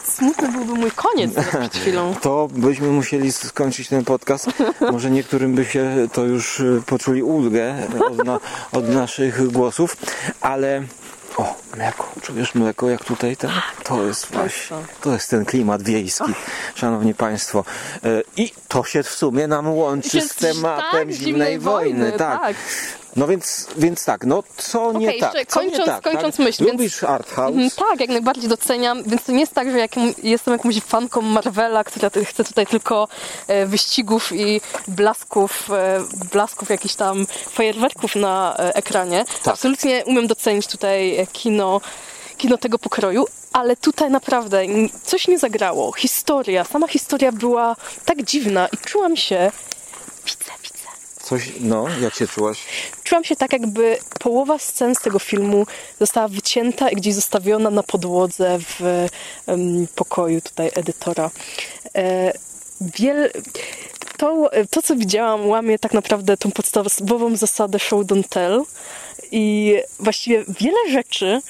Smutny 0.03 0.51
byłby 0.51 0.73
mój 0.73 0.91
koniec 0.91 1.31
przed 1.49 1.75
chwilą. 1.75 2.15
To 2.21 2.47
byśmy 2.51 2.87
musieli 2.87 3.31
skończyć 3.31 3.87
ten 3.87 4.05
podcast. 4.05 4.47
Może 4.91 5.11
niektórym 5.11 5.55
by 5.55 5.65
się 5.65 6.07
to 6.13 6.25
już 6.25 6.59
e, 6.59 6.81
poczuli 6.85 7.23
ulgę 7.23 7.75
od, 8.09 8.25
na, 8.25 8.39
od 8.71 8.89
naszych 8.89 9.51
głosów, 9.51 9.97
ale 10.41 10.83
o, 11.37 11.55
mleko. 11.75 12.07
Czujesz 12.21 12.55
mleko 12.55 12.89
jak 12.89 13.05
tutaj 13.05 13.37
ten? 13.37 13.49
Tak. 13.49 13.83
To 13.83 14.03
jest 14.03 14.25
właśnie, 14.25 14.77
to 15.01 15.13
jest 15.13 15.29
ten 15.29 15.45
klimat 15.45 15.83
wiejski, 15.83 16.33
szanowni 16.75 17.13
państwo. 17.13 17.65
E, 18.03 18.21
I 18.37 18.51
to 18.67 18.83
się 18.83 19.03
w 19.03 19.09
sumie 19.09 19.47
nam 19.47 19.73
łączy 19.73 20.21
z 20.21 20.35
tematem 20.35 21.07
tak, 21.07 21.11
zimnej, 21.11 21.59
wojny. 21.59 22.11
Tak. 22.11 22.55
Tak. 23.13 23.17
No 23.17 23.27
więc, 23.27 23.67
więc 23.77 24.05
tak, 24.05 24.25
no 24.25 24.43
co 24.57 24.91
nie 24.93 25.07
Okej, 25.07 25.19
tak? 25.19 25.33
jeszcze 25.33 25.53
Co 25.53 25.63
nie 25.63 25.69
kończąc- 25.71 25.85
tak, 25.85 26.03
kończąc 26.03 26.37
tak? 26.37 26.45
myśl, 26.45 26.63
więc- 26.65 26.71
Lubisz 26.79 27.03
art 27.03 27.29
house? 27.31 27.51
Mhm, 27.55 27.69
Tak, 27.89 27.99
jak 27.99 28.09
najbardziej 28.09 28.49
doceniam, 28.49 29.03
więc 29.03 29.23
to 29.23 29.31
nie 29.31 29.39
jest 29.39 29.53
tak, 29.53 29.71
że 29.71 29.77
jakim, 29.77 30.13
jestem 30.23 30.51
jakąś 30.53 30.79
fanką 30.81 31.21
Marvela, 31.21 31.83
która 31.83 32.09
chce 32.25 32.43
tutaj 32.43 32.67
tylko 32.67 33.07
e, 33.47 33.65
wyścigów 33.65 34.31
i 34.31 34.61
blasków, 34.87 35.69
e, 35.71 35.99
blasków 36.31 36.69
jakichś 36.69 36.95
tam 36.95 37.25
fajerwerków 37.49 38.15
na 38.15 38.55
e, 38.59 38.75
ekranie. 38.75 39.25
Tak. 39.43 39.53
Absolutnie 39.53 40.03
umiem 40.05 40.27
docenić 40.27 40.67
tutaj 40.67 41.17
e, 41.19 41.27
kino, 41.27 41.81
kino 42.37 42.57
tego 42.57 42.79
pokroju, 42.79 43.25
ale 43.53 43.75
tutaj 43.77 44.09
naprawdę 44.11 44.61
coś 45.03 45.27
nie 45.27 45.39
zagrało. 45.39 45.91
Historia, 45.91 46.63
sama 46.63 46.87
historia 46.87 47.31
była 47.31 47.75
tak 48.05 48.23
dziwna 48.23 48.67
i 48.67 48.77
czułam 48.77 49.15
się, 49.17 49.51
Coś, 51.23 51.51
no, 51.59 51.85
jak 52.01 52.15
się 52.15 52.27
czułaś? 52.27 52.59
Czułam 53.03 53.23
się 53.23 53.35
tak, 53.35 53.53
jakby 53.53 53.97
połowa 54.19 54.59
scen 54.59 54.95
z 54.95 54.99
tego 54.99 55.19
filmu 55.19 55.65
została 55.99 56.27
wycięta 56.27 56.89
i 56.89 56.95
gdzieś 56.95 57.13
zostawiona 57.13 57.69
na 57.69 57.83
podłodze 57.83 58.59
w 58.59 59.07
em, 59.47 59.87
pokoju 59.95 60.41
tutaj 60.41 60.71
edytora. 60.75 61.31
E, 61.95 62.33
wiel... 62.81 63.31
to, 64.17 64.49
to, 64.69 64.81
co 64.81 64.95
widziałam, 64.95 65.47
łamie 65.47 65.79
tak 65.79 65.93
naprawdę 65.93 66.37
tą 66.37 66.51
podstawową 66.51 67.35
zasadę 67.35 67.79
show 67.79 68.01
don't 68.01 68.27
tell 68.29 68.63
i 69.31 69.75
właściwie 69.99 70.45
wiele 70.59 70.91
rzeczy 70.91 71.41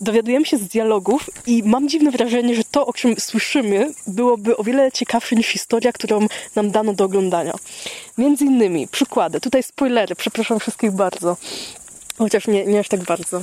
dowiadujemy 0.00 0.46
się 0.46 0.58
z 0.58 0.68
dialogów 0.68 1.30
i 1.46 1.62
mam 1.62 1.88
dziwne 1.88 2.10
wrażenie, 2.10 2.54
że 2.54 2.64
to, 2.64 2.86
o 2.86 2.92
czym 2.92 3.20
słyszymy, 3.20 3.92
byłoby 4.06 4.56
o 4.56 4.64
wiele 4.64 4.92
ciekawsze 4.92 5.36
niż 5.36 5.46
historia, 5.46 5.92
którą 5.92 6.26
nam 6.56 6.70
dano 6.70 6.92
do 6.92 7.04
oglądania. 7.04 7.52
Między 8.18 8.44
innymi, 8.44 8.88
przykłady, 8.88 9.40
tutaj 9.40 9.62
spoilery, 9.62 10.14
przepraszam 10.14 10.60
wszystkich 10.60 10.92
bardzo, 10.92 11.36
chociaż 12.18 12.46
nie, 12.46 12.66
nie 12.66 12.80
aż 12.80 12.88
tak 12.88 13.04
bardzo. 13.04 13.42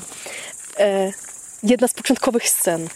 E, 0.80 1.14
jedna 1.64 1.88
z 1.88 1.94
początkowych 1.94 2.50
scen. 2.50 2.88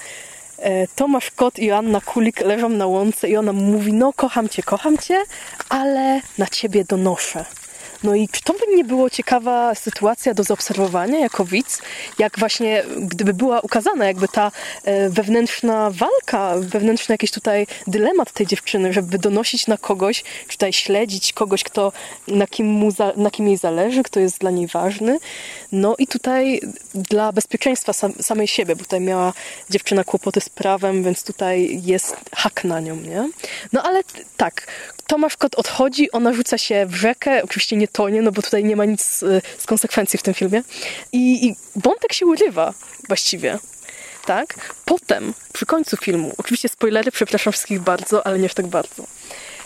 E, 0.58 0.88
Tomasz 0.88 1.32
Kot 1.32 1.60
i 1.60 1.72
Anna 1.72 2.02
Kulik 2.02 2.42
leżą 2.42 2.70
na 2.70 2.88
łące 2.88 3.30
i 3.30 3.38
ona 3.38 3.54
mówi, 3.54 3.94
no 3.94 4.14
kocham 4.14 4.50
cię, 4.50 4.64
kocham 4.64 4.98
cię, 4.98 5.24
ale 5.70 6.22
na 6.38 6.48
ciebie 6.48 6.86
donoszę. 6.86 7.46
No 8.04 8.16
i 8.16 8.28
czy 8.28 8.42
to 8.42 8.54
by 8.54 8.76
nie 8.76 8.84
było 8.84 9.10
ciekawa 9.10 9.76
sytuacja 9.76 10.34
do 10.34 10.44
zaobserwowania 10.44 11.20
jako 11.20 11.46
widz, 11.46 11.82
jak 12.20 12.40
właśnie 12.40 12.84
gdyby 12.98 13.34
była 13.34 13.60
ukazana 13.60 14.06
jakby 14.06 14.28
ta 14.28 14.52
e, 14.84 15.10
wewnętrzna 15.10 15.92
walka, 15.92 16.54
wewnętrzny 16.60 17.14
jakiś 17.14 17.32
tutaj 17.32 17.68
dylemat 17.88 18.32
tej 18.32 18.48
dziewczyny, 18.48 18.94
żeby 18.94 19.18
donosić 19.18 19.68
na 19.68 19.78
kogoś, 19.78 20.24
czy 20.48 20.58
tutaj 20.58 20.74
śledzić 20.74 21.34
kogoś, 21.34 21.64
kto, 21.64 21.92
na, 22.28 22.48
kim 22.48 22.68
mu 22.68 22.92
za, 22.92 23.14
na 23.16 23.32
kim 23.32 23.48
jej 23.48 23.58
zależy, 23.58 24.04
kto 24.04 24.20
jest 24.20 24.38
dla 24.38 24.52
niej 24.52 24.68
ważny. 24.68 25.20
No 25.72 25.96
i 25.98 26.08
tutaj 26.08 26.62
dla 26.94 27.32
bezpieczeństwa 27.32 27.94
sam, 27.94 28.14
samej 28.22 28.48
siebie, 28.48 28.76
bo 28.76 28.84
tutaj 28.84 29.02
miała 29.02 29.34
dziewczyna 29.70 30.04
kłopoty 30.04 30.42
z 30.42 30.50
prawem, 30.50 31.04
więc 31.04 31.24
tutaj 31.24 31.82
jest 31.84 32.16
hak 32.36 32.64
na 32.64 32.80
nią, 32.80 32.96
nie? 32.96 33.30
No 33.74 33.84
ale 33.84 34.02
tak, 34.38 34.68
Tomasz 35.08 35.38
Kot 35.38 35.56
odchodzi, 35.56 36.12
ona 36.12 36.34
rzuca 36.34 36.58
się 36.58 36.86
w 36.86 36.96
rzekę, 36.96 37.44
oczywiście 37.44 37.76
nie 37.76 37.88
tonie, 37.88 38.22
no 38.22 38.32
bo 38.32 38.42
tutaj 38.42 38.64
nie 38.64 38.76
ma 38.76 38.86
nic 38.86 39.24
y, 39.24 39.42
z 39.58 39.66
konsekwencji 39.66 40.20
w 40.20 40.24
tym 40.24 40.34
filmie. 40.34 40.64
I, 41.12 41.48
i 41.48 41.56
wątek 41.76 42.14
się 42.14 42.26
urywa 42.26 42.74
właściwie. 43.08 43.60
Tak? 44.28 44.76
Potem, 44.86 45.34
przy 45.54 45.66
końcu 45.66 45.98
filmu, 45.98 46.34
oczywiście 46.38 46.70
spoilery, 46.70 47.12
przepraszam 47.12 47.54
wszystkich 47.54 47.82
bardzo, 47.82 48.28
ale 48.28 48.40
nie 48.40 48.46
aż 48.46 48.54
tak 48.54 48.68
bardzo. 48.68 49.04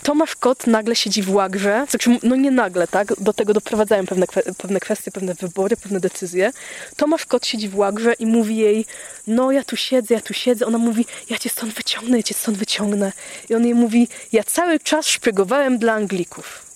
Tomasz 0.04 0.36
Kot 0.36 0.68
nagle 0.68 0.96
siedzi 0.96 1.22
w 1.22 1.36
łagrze, 1.36 1.86
znaczy, 1.90 2.20
no 2.24 2.36
nie 2.36 2.52
nagle, 2.52 2.88
tak? 2.88 3.22
Do 3.22 3.34
tego 3.34 3.54
doprowadzają 3.54 4.06
pewne, 4.06 4.26
pewne 4.58 4.80
kwestie, 4.80 5.12
pewne 5.12 5.34
wybory, 5.34 5.78
pewne 5.78 6.00
decyzje. 6.00 6.52
Tomasz 6.96 7.26
Kot 7.26 7.46
siedzi 7.46 7.70
w 7.70 7.78
łagrze 7.78 8.14
i 8.14 8.26
mówi 8.26 8.58
jej, 8.58 8.86
no 9.28 9.52
ja 9.52 9.64
tu 9.64 9.76
siedzę, 9.76 10.14
ja 10.14 10.22
tu 10.22 10.34
siedzę. 10.34 10.66
Ona 10.66 10.78
mówi, 10.78 11.06
ja 11.30 11.38
cię 11.38 11.50
stąd 11.50 11.74
wyciągnę, 11.74 12.18
ja 12.18 12.24
cię 12.24 12.34
stąd 12.34 12.58
wyciągnę. 12.58 13.12
I 13.50 13.56
on 13.56 13.66
jej 13.66 13.76
mówi, 13.76 14.08
ja 14.32 14.44
cały 14.44 14.80
czas 14.80 15.08
szpiegowałem 15.08 15.78
dla 15.78 15.94
Anglików. 15.94 16.71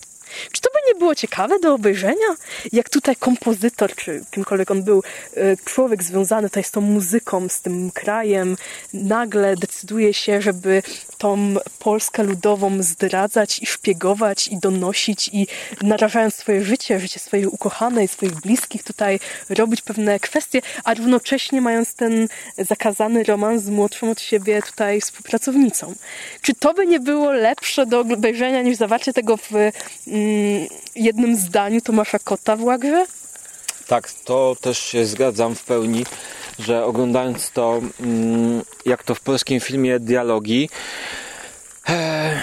Czy 0.52 0.60
to 0.60 0.68
by 0.72 0.78
nie 0.88 0.98
było 0.98 1.14
ciekawe 1.14 1.58
do 1.58 1.74
obejrzenia? 1.74 2.36
Jak 2.72 2.88
tutaj 2.88 3.16
kompozytor, 3.16 3.94
czy 3.94 4.24
kimkolwiek 4.30 4.70
on 4.70 4.82
był, 4.82 5.02
e, 5.36 5.56
człowiek 5.56 6.02
związany 6.02 6.48
tutaj 6.48 6.64
z 6.64 6.70
tą 6.70 6.80
muzyką, 6.80 7.48
z 7.48 7.60
tym 7.60 7.90
krajem, 7.90 8.56
nagle 8.92 9.56
decyduje 9.56 10.14
się, 10.14 10.42
żeby 10.42 10.82
tą 11.18 11.54
Polskę 11.78 12.22
ludową 12.22 12.82
zdradzać 12.82 13.58
i 13.58 13.66
szpiegować 13.66 14.48
i 14.48 14.56
donosić 14.56 15.30
i 15.32 15.46
narażając 15.82 16.34
swoje 16.34 16.64
życie, 16.64 17.00
życie 17.00 17.20
swojej 17.20 17.46
ukochanej, 17.46 18.08
swoich 18.08 18.34
bliskich 18.34 18.82
tutaj 18.82 19.20
robić 19.48 19.82
pewne 19.82 20.20
kwestie, 20.20 20.62
a 20.84 20.94
równocześnie 20.94 21.60
mając 21.60 21.94
ten 21.94 22.28
zakazany 22.58 23.24
romans 23.24 23.62
z 23.62 23.70
młodszą 23.70 24.10
od 24.10 24.20
siebie 24.20 24.62
tutaj 24.62 25.00
współpracownicą. 25.00 25.94
Czy 26.42 26.54
to 26.54 26.74
by 26.74 26.86
nie 26.86 27.00
było 27.00 27.32
lepsze 27.32 27.86
do 27.86 28.00
obejrzenia 28.00 28.62
niż 28.62 28.76
zawarcie 28.76 29.12
tego 29.12 29.36
w 29.36 29.52
mm, 29.52 29.72
jednym 30.94 31.36
zdaniu 31.36 31.80
Tomasza 31.80 32.18
Kota 32.18 32.56
w 32.56 32.62
łagrze? 32.62 33.06
Tak, 33.86 34.12
to 34.24 34.56
też 34.60 34.78
się 34.78 35.06
zgadzam 35.06 35.54
w 35.54 35.64
pełni, 35.64 36.06
że 36.58 36.84
oglądając 36.84 37.50
to, 37.50 37.80
mm, 38.00 38.62
jak 38.86 39.02
to 39.02 39.14
w 39.14 39.20
polskim 39.20 39.60
filmie 39.60 40.00
dialogi, 40.00 40.68
e, 41.88 42.40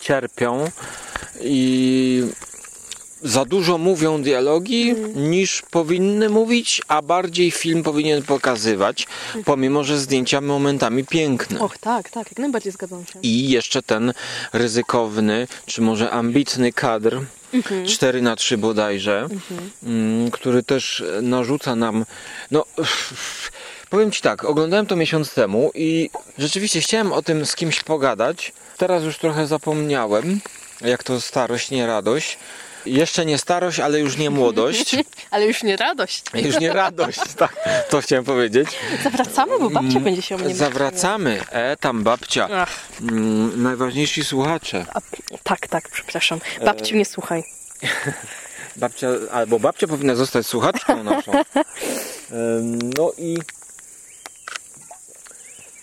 cierpią 0.00 0.70
i 1.40 2.22
za 3.22 3.44
dużo 3.44 3.78
mówią 3.78 4.22
dialogi 4.22 4.94
niż 5.14 5.62
powinny 5.70 6.28
mówić, 6.28 6.82
a 6.88 7.02
bardziej 7.02 7.50
film 7.50 7.82
powinien 7.82 8.22
pokazywać, 8.22 9.06
pomimo 9.44 9.84
że 9.84 9.98
zdjęcia 9.98 10.40
momentami 10.40 11.04
piękne. 11.04 11.60
Och, 11.60 11.78
tak, 11.78 12.10
tak, 12.10 12.30
jak 12.30 12.38
najbardziej 12.38 12.72
zgadzam 12.72 13.06
się. 13.06 13.18
I 13.22 13.50
jeszcze 13.50 13.82
ten 13.82 14.12
ryzykowny, 14.52 15.48
czy 15.66 15.82
może 15.82 16.10
ambitny 16.10 16.72
kadr, 16.72 17.20
4 17.86 18.22
na 18.22 18.36
3 18.36 18.58
bodajże, 18.58 19.28
mm, 19.82 20.30
który 20.30 20.62
też 20.62 21.04
narzuca 21.22 21.76
nam. 21.76 22.04
No, 22.50 22.64
powiem 23.90 24.10
Ci 24.10 24.22
tak, 24.22 24.44
oglądałem 24.44 24.86
to 24.86 24.96
miesiąc 24.96 25.34
temu 25.34 25.70
i 25.74 26.10
rzeczywiście 26.38 26.80
chciałem 26.80 27.12
o 27.12 27.22
tym 27.22 27.46
z 27.46 27.56
kimś 27.56 27.82
pogadać. 27.82 28.52
Teraz 28.76 29.04
już 29.04 29.18
trochę 29.18 29.46
zapomniałem, 29.46 30.40
jak 30.80 31.02
to 31.02 31.20
starość, 31.20 31.70
nie 31.70 31.86
radość. 31.86 32.38
Jeszcze 32.88 33.26
nie 33.26 33.38
starość, 33.38 33.80
ale 33.80 34.00
już 34.00 34.16
nie 34.16 34.30
młodość. 34.30 34.96
Ale 35.30 35.46
już 35.46 35.62
nie 35.62 35.76
radość. 35.76 36.22
Już 36.34 36.60
nie 36.60 36.72
radość, 36.72 37.20
tak, 37.38 37.56
to 37.90 38.00
chciałem 38.00 38.24
powiedzieć. 38.24 38.68
Zawracamy, 39.04 39.58
bo 39.58 39.70
babcia 39.70 40.00
będzie 40.00 40.22
się 40.22 40.34
o 40.34 40.38
mnie 40.38 40.54
Zawracamy. 40.54 41.40
E, 41.50 41.76
tam 41.76 42.02
babcia. 42.02 42.48
Ach, 42.52 42.70
Mm, 43.00 43.62
najważniejsi 43.62 44.24
słuchacze. 44.24 44.86
a, 44.94 45.00
tak, 45.42 45.66
tak, 45.66 45.88
przepraszam. 45.88 46.40
Babciu, 46.64 46.96
nie 46.96 47.04
słuchaj. 47.04 47.44
Babcia, 48.76 49.08
albo 49.32 49.60
babcia 49.60 49.86
powinna 49.86 50.14
zostać 50.14 50.46
słuchaczką 50.46 51.04
naszą. 51.04 51.32
No 52.98 53.12
i 53.18 53.38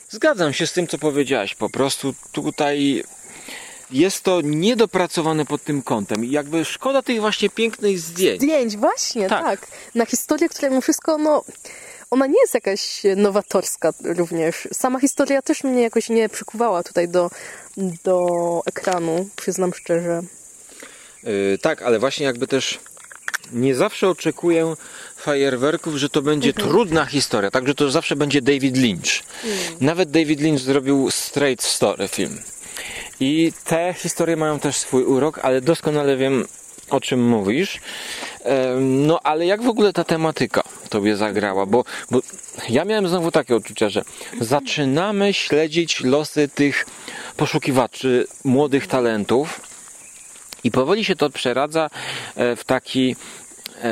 zgadzam 0.10 0.54
się 0.54 0.68
z 0.68 0.74
tym, 0.74 0.88
co 0.88 0.98
powiedziałaś. 0.98 1.56
Po 1.56 1.70
prostu 1.70 2.14
tutaj 2.32 3.04
jest 3.92 4.24
to 4.24 4.42
niedopracowane 4.42 5.46
pod 5.46 5.64
tym 5.64 5.82
kątem. 5.82 6.26
I 6.26 6.32
jakby 6.32 6.66
szkoda 6.66 7.02
tych 7.02 7.20
właśnie 7.20 7.50
pięknych 7.50 8.00
zdjęć. 8.00 8.42
Zdjęć, 8.42 8.78
właśnie, 8.78 9.30
Tak. 9.30 9.44
tak. 9.44 9.68
Na 9.96 10.06
historię, 10.06 10.50
która 10.50 10.70
mimo 10.70 10.82
wszystko, 10.82 11.18
no, 11.18 11.44
ona 12.12 12.28
nie 12.28 12.42
jest 12.42 12.54
jakaś 12.54 13.02
nowatorska 13.16 13.94
również. 14.04 14.68
Sama 14.74 15.00
historia 15.00 15.42
też 15.42 15.64
mnie 15.64 15.82
jakoś 15.82 16.10
nie 16.10 16.30
przykuwała 16.30 16.84
tutaj 16.84 17.10
do, 17.10 17.30
do 18.04 18.28
ekranu, 18.66 19.30
przyznam 19.36 19.74
szczerze. 19.74 20.22
Yy, 21.24 21.58
tak, 21.62 21.82
ale 21.82 22.00
właśnie 22.00 22.26
jakby 22.26 22.48
też 22.48 22.80
nie 23.54 23.76
zawsze 23.76 24.10
oczekuję 24.10 24.76
fajerwerków, 25.18 25.96
że 25.96 26.10
to 26.10 26.22
będzie 26.22 26.54
trudna 26.54 27.06
historia, 27.06 27.52
także 27.52 27.76
to 27.76 27.92
zawsze 27.92 28.16
będzie 28.16 28.42
David 28.42 28.78
Lynch. 28.78 29.24
Nawet 29.82 30.12
David 30.12 30.40
Lynch 30.40 30.60
zrobił 30.60 31.12
straight 31.12 31.66
story 31.66 32.08
film. 32.08 32.38
I 33.20 33.54
te 33.66 33.96
historie 33.98 34.36
mają 34.36 34.60
też 34.60 34.78
swój 34.78 35.04
urok, 35.04 35.40
ale 35.44 35.62
doskonale 35.62 36.18
wiem 36.18 36.46
o 36.90 37.02
czym 37.02 37.28
mówisz. 37.28 37.80
No 38.80 39.20
ale 39.24 39.46
jak 39.46 39.62
w 39.62 39.70
ogóle 39.70 39.94
ta 39.94 40.04
tematyka 40.04 40.64
tobie 40.90 41.16
zagrała? 41.16 41.66
Bo, 41.66 41.84
bo 42.12 42.20
ja 42.70 42.86
miałem 42.86 43.08
znowu 43.08 43.32
takie 43.32 43.56
odczucia, 43.56 43.90
że 43.90 44.04
zaczynamy 44.42 45.34
śledzić 45.34 46.02
losy 46.02 46.48
tych 46.48 46.86
poszukiwaczy 47.38 48.28
młodych 48.44 48.88
talentów 48.88 49.62
i 50.64 50.72
powoli 50.72 51.06
się 51.06 51.16
to 51.16 51.30
przeradza 51.30 51.90
e, 52.36 52.56
w 52.56 52.64
taki 52.64 53.16
e, 53.84 53.88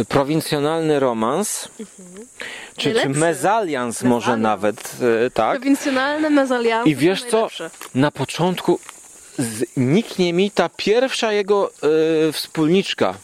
e, 0.00 0.04
prowincjonalny 0.04 1.00
romans, 1.00 1.68
czy, 1.76 1.84
czy 2.76 2.88
Najlepszy. 2.94 3.20
mezalians 3.20 4.02
może 4.02 4.36
Mezalians. 4.36 4.42
nawet, 4.42 4.96
e, 5.26 5.30
tak? 5.30 5.58
Prowincjonalne 5.60 6.30
mezalianse 6.30 6.90
I 6.90 6.96
wiesz 6.96 7.24
co? 7.24 7.48
Na 7.94 8.10
początku 8.10 8.78
zniknie 9.38 10.32
mi 10.32 10.50
ta 10.50 10.68
pierwsza 10.76 11.32
jego 11.32 11.70
e, 12.28 12.32
wspólniczka, 12.32 13.14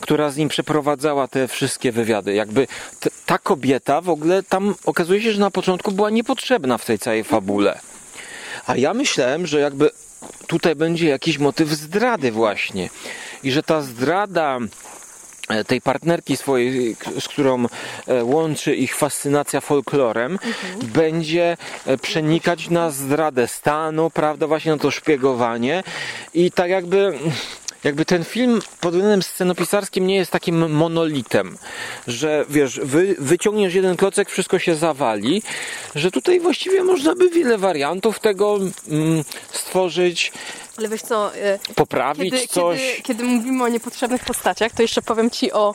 która 0.00 0.30
z 0.30 0.36
nim 0.36 0.48
przeprowadzała 0.48 1.28
te 1.28 1.48
wszystkie 1.48 1.92
wywiady. 1.92 2.34
Jakby 2.34 2.66
t- 3.00 3.10
ta 3.26 3.38
kobieta 3.38 4.00
w 4.00 4.08
ogóle 4.10 4.42
tam 4.42 4.74
okazuje 4.84 5.22
się, 5.22 5.32
że 5.32 5.40
na 5.40 5.50
początku 5.50 5.92
była 5.92 6.10
niepotrzebna 6.10 6.78
w 6.78 6.84
tej 6.84 6.98
całej 6.98 7.24
fabule. 7.24 7.80
A 8.66 8.76
ja 8.76 8.94
myślałem, 8.94 9.46
że 9.46 9.60
jakby 9.60 9.90
tutaj 10.46 10.74
będzie 10.74 11.08
jakiś 11.08 11.38
motyw 11.38 11.68
zdrady 11.68 12.32
właśnie. 12.32 12.90
I 13.44 13.52
że 13.52 13.62
ta 13.62 13.82
zdrada 13.82 14.58
e, 15.48 15.64
tej 15.64 15.80
partnerki 15.80 16.36
swojej, 16.36 16.96
z 17.20 17.28
którą 17.28 17.64
e, 18.06 18.24
łączy 18.24 18.74
ich 18.74 18.94
fascynacja 18.96 19.60
folklorem, 19.60 20.38
będzie 20.82 21.56
e, 21.86 21.98
przenikać 21.98 22.70
na 22.70 22.90
zdradę 22.90 23.48
stanu, 23.48 24.10
prawda, 24.10 24.46
właśnie 24.46 24.72
na 24.72 24.78
to 24.78 24.90
szpiegowanie. 24.90 25.82
I 26.34 26.50
tak 26.50 26.70
jakby 26.70 27.18
jakby 27.84 28.04
ten 28.04 28.24
film 28.24 28.60
pod 28.80 28.94
względem 28.94 29.22
scenopisarskim 29.22 30.06
nie 30.06 30.16
jest 30.16 30.30
takim 30.30 30.72
monolitem, 30.72 31.58
że 32.06 32.44
wiesz, 32.48 32.80
wy, 32.80 33.16
wyciągniesz 33.18 33.74
jeden 33.74 33.96
klocek, 33.96 34.30
wszystko 34.30 34.58
się 34.58 34.74
zawali, 34.74 35.42
że 35.94 36.10
tutaj 36.10 36.40
właściwie 36.40 36.84
można 36.84 37.14
by 37.14 37.30
wiele 37.30 37.58
wariantów 37.58 38.20
tego 38.20 38.58
mm, 38.88 39.24
stworzyć, 39.52 40.32
Ale 40.78 40.88
wiesz 40.88 41.02
co, 41.02 41.36
e, 41.36 41.58
poprawić 41.74 42.34
kiedy, 42.34 42.46
coś. 42.48 42.80
Kiedy, 42.80 43.02
kiedy 43.02 43.24
mówimy 43.24 43.64
o 43.64 43.68
niepotrzebnych 43.68 44.24
postaciach, 44.24 44.72
to 44.72 44.82
jeszcze 44.82 45.02
powiem 45.02 45.30
Ci 45.30 45.52
o 45.52 45.74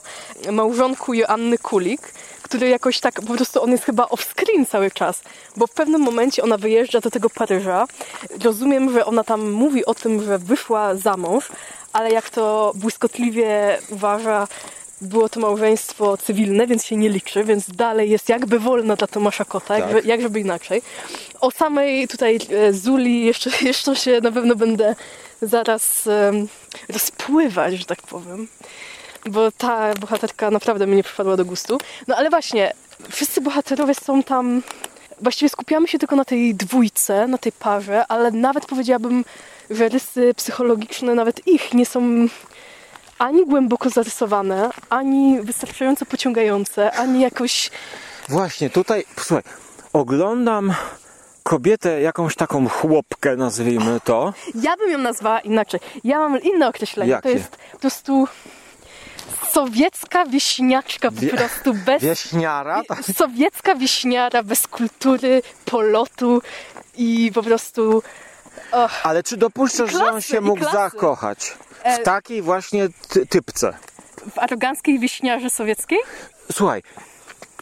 małżonku 0.52 1.14
Joanny 1.14 1.58
Kulik, 1.58 2.02
który 2.42 2.68
jakoś 2.68 3.00
tak, 3.00 3.22
po 3.22 3.34
prostu 3.34 3.64
on 3.64 3.72
jest 3.72 3.84
chyba 3.84 4.04
off-screen 4.04 4.66
cały 4.66 4.92
czas, 4.92 5.22
bo 5.56 5.68
w 5.68 5.72
pewnym 5.72 6.02
momencie 6.02 6.44
ona 6.44 6.58
wyjeżdża 6.58 7.00
do 7.00 7.12
tego 7.12 7.30
Paryża. 7.30 7.86
Rozumiem, 8.44 8.94
że 8.94 9.06
ona 9.06 9.24
tam 9.24 9.52
mówi 9.52 9.86
o 9.86 9.94
tym, 9.94 10.26
że 10.26 10.40
wyszła 10.40 10.96
za 10.96 11.18
mąż, 11.18 11.50
ale 11.98 12.12
jak 12.12 12.30
to 12.30 12.72
błyskotliwie 12.76 13.78
uważa, 13.90 14.48
było 15.02 15.30
to 15.30 15.40
małżeństwo 15.40 16.18
cywilne, 16.18 16.68
więc 16.68 16.86
się 16.86 16.96
nie 16.96 17.10
liczy, 17.10 17.44
więc 17.44 17.70
dalej 17.70 18.10
jest 18.10 18.30
jakby 18.30 18.60
wolna 18.60 18.96
dla 18.96 19.08
Tomasza 19.08 19.46
Kota, 19.46 19.68
Tak. 19.68 19.80
jakby, 19.80 20.08
jak 20.08 20.22
żeby 20.22 20.40
inaczej. 20.40 20.82
O 21.42 21.52
samej 21.52 22.08
tutaj 22.08 22.40
e, 22.50 22.74
Zuli 22.74 23.26
jeszcze, 23.26 23.50
jeszcze 23.72 23.96
się 23.96 24.22
na 24.22 24.32
pewno 24.32 24.56
będę 24.56 24.96
zaraz 25.42 26.08
em, 26.08 26.48
rozpływać, 26.90 27.74
że 27.78 27.86
tak 27.86 28.02
powiem. 28.02 28.48
Bo 29.26 29.52
ta 29.52 29.94
bohaterka 29.94 30.52
naprawdę 30.52 30.88
mi 30.88 30.96
nie 30.96 31.04
przypadła 31.04 31.38
do 31.38 31.46
gustu. 31.46 31.78
No 32.08 32.16
ale 32.16 32.30
właśnie, 32.30 32.74
wszyscy 33.10 33.42
bohaterowie 33.42 33.96
są 33.96 34.24
tam. 34.24 34.64
Właściwie 35.22 35.50
skupiamy 35.50 35.88
się 35.88 36.00
tylko 36.00 36.16
na 36.16 36.26
tej 36.26 36.56
dwójce, 36.56 37.28
na 37.28 37.38
tej 37.38 37.52
parze, 37.52 38.08
ale 38.08 38.32
nawet 38.32 38.66
powiedziałabym, 38.66 39.26
że 39.70 39.90
rysy 39.90 40.34
psychologiczne, 40.34 41.16
nawet 41.16 41.48
ich 41.48 41.74
nie 41.74 41.86
są 41.86 42.28
ani 43.20 43.46
głęboko 43.46 43.90
zarysowane, 43.90 44.70
ani 44.90 45.42
wystarczająco 45.42 46.06
pociągające, 46.06 46.92
ani 46.92 47.22
jakoś. 47.22 47.70
Właśnie, 48.30 48.70
tutaj, 48.70 49.06
słuchaj, 49.20 49.44
oglądam 49.94 50.74
kobietę, 51.44 52.02
jakąś 52.02 52.36
taką 52.36 52.70
chłopkę, 52.70 53.36
nazwijmy 53.36 54.00
to. 54.04 54.34
Ja 54.64 54.78
bym 54.78 54.92
ją 54.92 54.98
nazwała 54.98 55.40
inaczej. 55.40 55.80
Ja 56.04 56.20
mam 56.20 56.42
inne 56.42 56.68
określenie. 56.68 57.12
Jakie? 57.12 57.22
To 57.22 57.30
jest 57.30 57.58
po 57.72 57.78
prostu 57.80 58.28
sowiecka 59.52 60.26
wieśniaczka, 60.26 61.12
po 61.12 61.22
Wie- 61.22 61.30
prostu 61.30 61.74
bez. 61.74 62.04
Wieśniara, 62.04 62.82
tak? 62.88 63.00
Sowiecka 63.18 63.76
wieśniara 63.76 64.44
bez 64.44 64.68
kultury, 64.68 65.42
polotu 65.66 66.42
i 66.98 67.32
po 67.36 67.44
prostu. 67.44 68.04
Och, 68.72 68.92
Ale 69.04 69.24
czy 69.24 69.38
dopuszczasz, 69.38 69.92
że 69.92 70.04
on 70.06 70.10
klasy, 70.12 70.28
się 70.28 70.42
mógł 70.42 70.60
klasy. 70.62 70.78
zakochać 70.78 71.46
w 71.50 71.56
E- 71.84 71.98
takiej 72.00 72.42
właśnie 72.42 72.88
ty- 73.10 73.26
typce? 73.26 73.74
w 74.36 74.40
aroganckiej 74.40 75.00
wieśniarze 75.00 75.50
sowieckiej? 75.50 76.00
Słuchaj, 76.52 76.84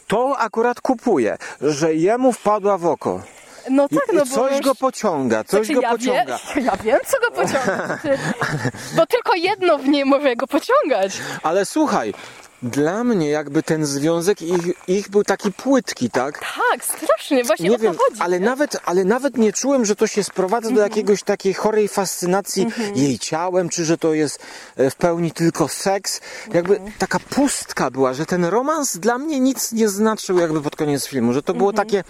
to 0.06 0.38
akurat 0.38 0.80
kupuje, 0.80 1.38
że 1.60 1.94
jemu 1.94 2.32
wpadła 2.32 2.78
w 2.78 2.86
oko. 2.86 3.22
No 3.70 3.88
tak, 3.88 3.98
no 4.12 4.24
bo. 4.26 4.34
coś 4.34 4.52
już- 4.52 4.60
go 4.60 4.74
pociąga, 4.74 5.44
coś 5.44 5.66
Znaczy, 5.66 5.74
go 5.74 5.80
ja 5.80 5.90
pociąga. 5.90 6.38
Wiem, 6.56 6.64
ja 6.64 6.76
wiem, 6.76 6.98
co 7.06 7.16
go 7.20 7.30
pociąga. 7.30 7.98
Bo 8.96 9.06
tylko 9.06 9.34
jedno 9.34 9.78
w 9.78 9.88
niej 9.88 10.04
może 10.04 10.36
go 10.36 10.46
pociągać. 10.46 11.12
Ale 11.42 11.64
słuchaj, 11.64 12.14
dla 12.62 13.04
mnie 13.04 13.28
jakby 13.30 13.62
ten 13.62 13.86
związek 13.86 14.42
ich, 14.42 14.88
ich 14.88 15.08
był 15.08 15.24
taki 15.24 15.52
płytki, 15.52 16.10
tak? 16.10 16.38
Tak, 16.70 16.84
strasznie, 16.84 17.44
właśnie 17.44 17.68
Nie 17.68 17.74
o 17.74 17.78
to 17.78 17.82
wiem, 17.84 17.94
chodzi. 18.08 18.20
ale 18.20 18.40
nawet, 18.40 18.76
ale 18.84 19.04
nawet 19.04 19.36
nie 19.36 19.52
czułem, 19.52 19.84
że 19.84 19.96
to 19.96 20.06
się 20.06 20.24
sprowadza 20.24 20.70
do 20.70 20.80
jakiegoś 20.80 21.22
takiej 21.22 21.54
chorej 21.54 21.88
fascynacji 21.88 22.66
jej 22.94 23.18
ciałem, 23.18 23.68
czy 23.68 23.84
że 23.84 23.98
to 23.98 24.14
jest 24.14 24.38
e, 24.76 24.90
w 24.90 24.94
pełni 24.94 25.30
tylko 25.32 25.68
seks. 25.68 26.20
Jakby 26.54 26.80
taka 26.98 27.18
pustka 27.18 27.90
była, 27.90 28.14
że 28.14 28.26
ten 28.26 28.44
romans 28.44 28.96
dla 28.98 29.18
mnie 29.18 29.40
nic 29.40 29.72
nie 29.72 29.88
znaczył 29.88 30.38
jakby 30.38 30.62
pod 30.62 30.76
koniec 30.76 31.06
filmu, 31.06 31.32
że 31.32 31.42
to 31.42 31.54
było 31.54 31.72
takie, 31.72 32.04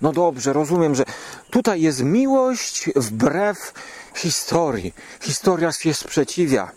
no 0.00 0.12
dobrze, 0.12 0.52
rozumiem, 0.52 0.94
że 0.94 1.04
tutaj 1.50 1.82
jest 1.82 2.02
miłość 2.02 2.90
wbrew 2.96 3.72
historii. 4.14 4.94
Historia 5.20 5.72
się 5.72 5.94
sprzeciwia 5.94 6.70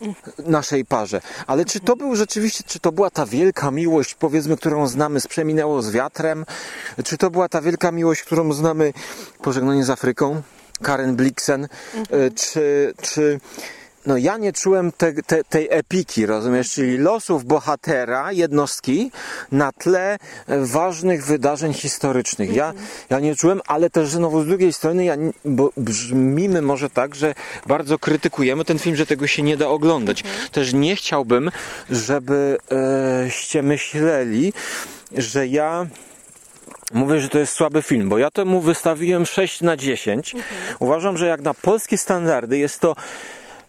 naszej 0.45 0.85
parze. 0.85 1.21
Ale 1.47 1.65
czy 1.65 1.79
to 1.79 1.95
był 1.95 2.15
rzeczywiście, 2.15 2.63
czy 2.67 2.79
to 2.79 2.91
była 2.91 3.09
ta 3.09 3.25
wielka 3.25 3.71
miłość, 3.71 4.15
powiedzmy, 4.15 4.57
którą 4.57 4.87
znamy 4.87 5.21
z 5.21 5.27
Przeminęło 5.27 5.81
z 5.81 5.91
wiatrem? 5.91 6.45
Czy 7.03 7.17
to 7.17 7.29
była 7.29 7.49
ta 7.49 7.61
wielka 7.61 7.91
miłość, 7.91 8.23
którą 8.23 8.53
znamy 8.53 8.93
Pożegnanie 9.41 9.83
z 9.85 9.89
Afryką? 9.89 10.41
Karen 10.81 11.15
Blixen? 11.15 11.67
E, 12.09 12.31
Czy, 12.31 12.93
czy 13.01 13.39
no 14.05 14.17
ja 14.17 14.37
nie 14.37 14.53
czułem 14.53 14.91
te, 14.91 15.13
te, 15.13 15.43
tej 15.43 15.67
epiki, 15.71 16.25
rozumiesz, 16.25 16.71
czyli 16.71 16.97
losów 16.97 17.45
bohatera, 17.45 18.31
jednostki 18.31 19.11
na 19.51 19.71
tle 19.71 20.13
e, 20.13 20.17
ważnych 20.65 21.25
wydarzeń 21.25 21.73
historycznych. 21.73 22.53
Ja, 22.53 22.73
ja 23.09 23.19
nie 23.19 23.35
czułem, 23.35 23.61
ale 23.67 23.89
też 23.89 24.09
znowu 24.09 24.43
z 24.43 24.47
drugiej 24.47 24.73
strony, 24.73 25.05
ja, 25.05 25.15
bo 25.45 25.71
brzmimy 25.77 26.61
może 26.61 26.89
tak, 26.89 27.15
że 27.15 27.35
bardzo 27.67 27.99
krytykujemy 27.99 28.65
ten 28.65 28.79
film, 28.79 28.95
że 28.95 29.05
tego 29.05 29.27
się 29.27 29.43
nie 29.43 29.57
da 29.57 29.67
oglądać. 29.67 30.23
Też 30.51 30.73
nie 30.73 30.95
chciałbym, 30.95 31.51
żebyście 31.89 33.63
myśleli, 33.63 34.53
że 35.17 35.47
ja 35.47 35.87
Mówię, 36.93 37.19
że 37.19 37.29
to 37.29 37.39
jest 37.39 37.53
słaby 37.53 37.81
film, 37.81 38.09
bo 38.09 38.17
ja 38.17 38.31
temu 38.31 38.61
wystawiłem 38.61 39.25
6 39.25 39.61
na 39.61 39.77
10. 39.77 40.35
Uważam, 40.79 41.17
że 41.17 41.27
jak 41.27 41.41
na 41.41 41.53
polskie 41.53 41.97
standardy 41.97 42.57
jest 42.57 42.79
to 42.79 42.95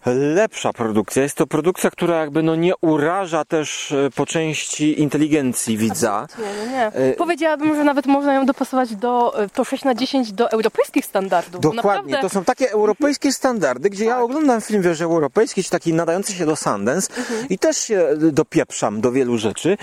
lepsza 0.07 0.73
produkcja. 0.73 1.23
Jest 1.23 1.37
to 1.37 1.47
produkcja, 1.47 1.91
która 1.91 2.21
jakby 2.21 2.43
no 2.43 2.57
nie 2.57 2.77
uraża 2.81 3.45
też 3.45 3.93
e, 3.93 4.11
po 4.17 4.27
części 4.27 5.01
inteligencji 5.01 5.79
widza. 5.79 6.27
Nie, 6.39 6.73
nie. 6.73 6.87
E, 6.87 7.13
Powiedziałabym, 7.13 7.77
że 7.77 7.85
nawet 7.85 8.07
można 8.07 8.35
ją 8.35 8.47
dopasować 8.47 8.97
do 8.97 9.43
e, 9.43 9.49
to 9.49 9.65
6 9.65 9.85
na 9.85 9.95
10 9.95 10.33
do 10.33 10.51
europejskich 10.51 11.05
standardów. 11.05 11.61
Dokładnie, 11.61 12.13
naprawdę- 12.13 12.21
to 12.21 12.29
są 12.29 12.45
takie 12.45 12.71
europejskie 12.71 13.33
standardy, 13.33 13.91
gdzie 13.91 14.05
ja 14.05 14.21
oglądam 14.21 14.61
film, 14.61 14.83
wiesz, 14.83 15.01
europejski, 15.01 15.65
czy 15.65 15.71
taki 15.71 15.95
nadający 15.95 16.33
się 16.33 16.47
do 16.47 16.57
Sundance 16.57 17.13
i 17.51 17.59
też 17.59 17.77
się 17.77 18.09
dopieprzam 18.19 19.01
do 19.01 19.13
wielu 19.13 19.39
rzeczy, 19.39 19.77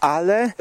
ale 0.00 0.52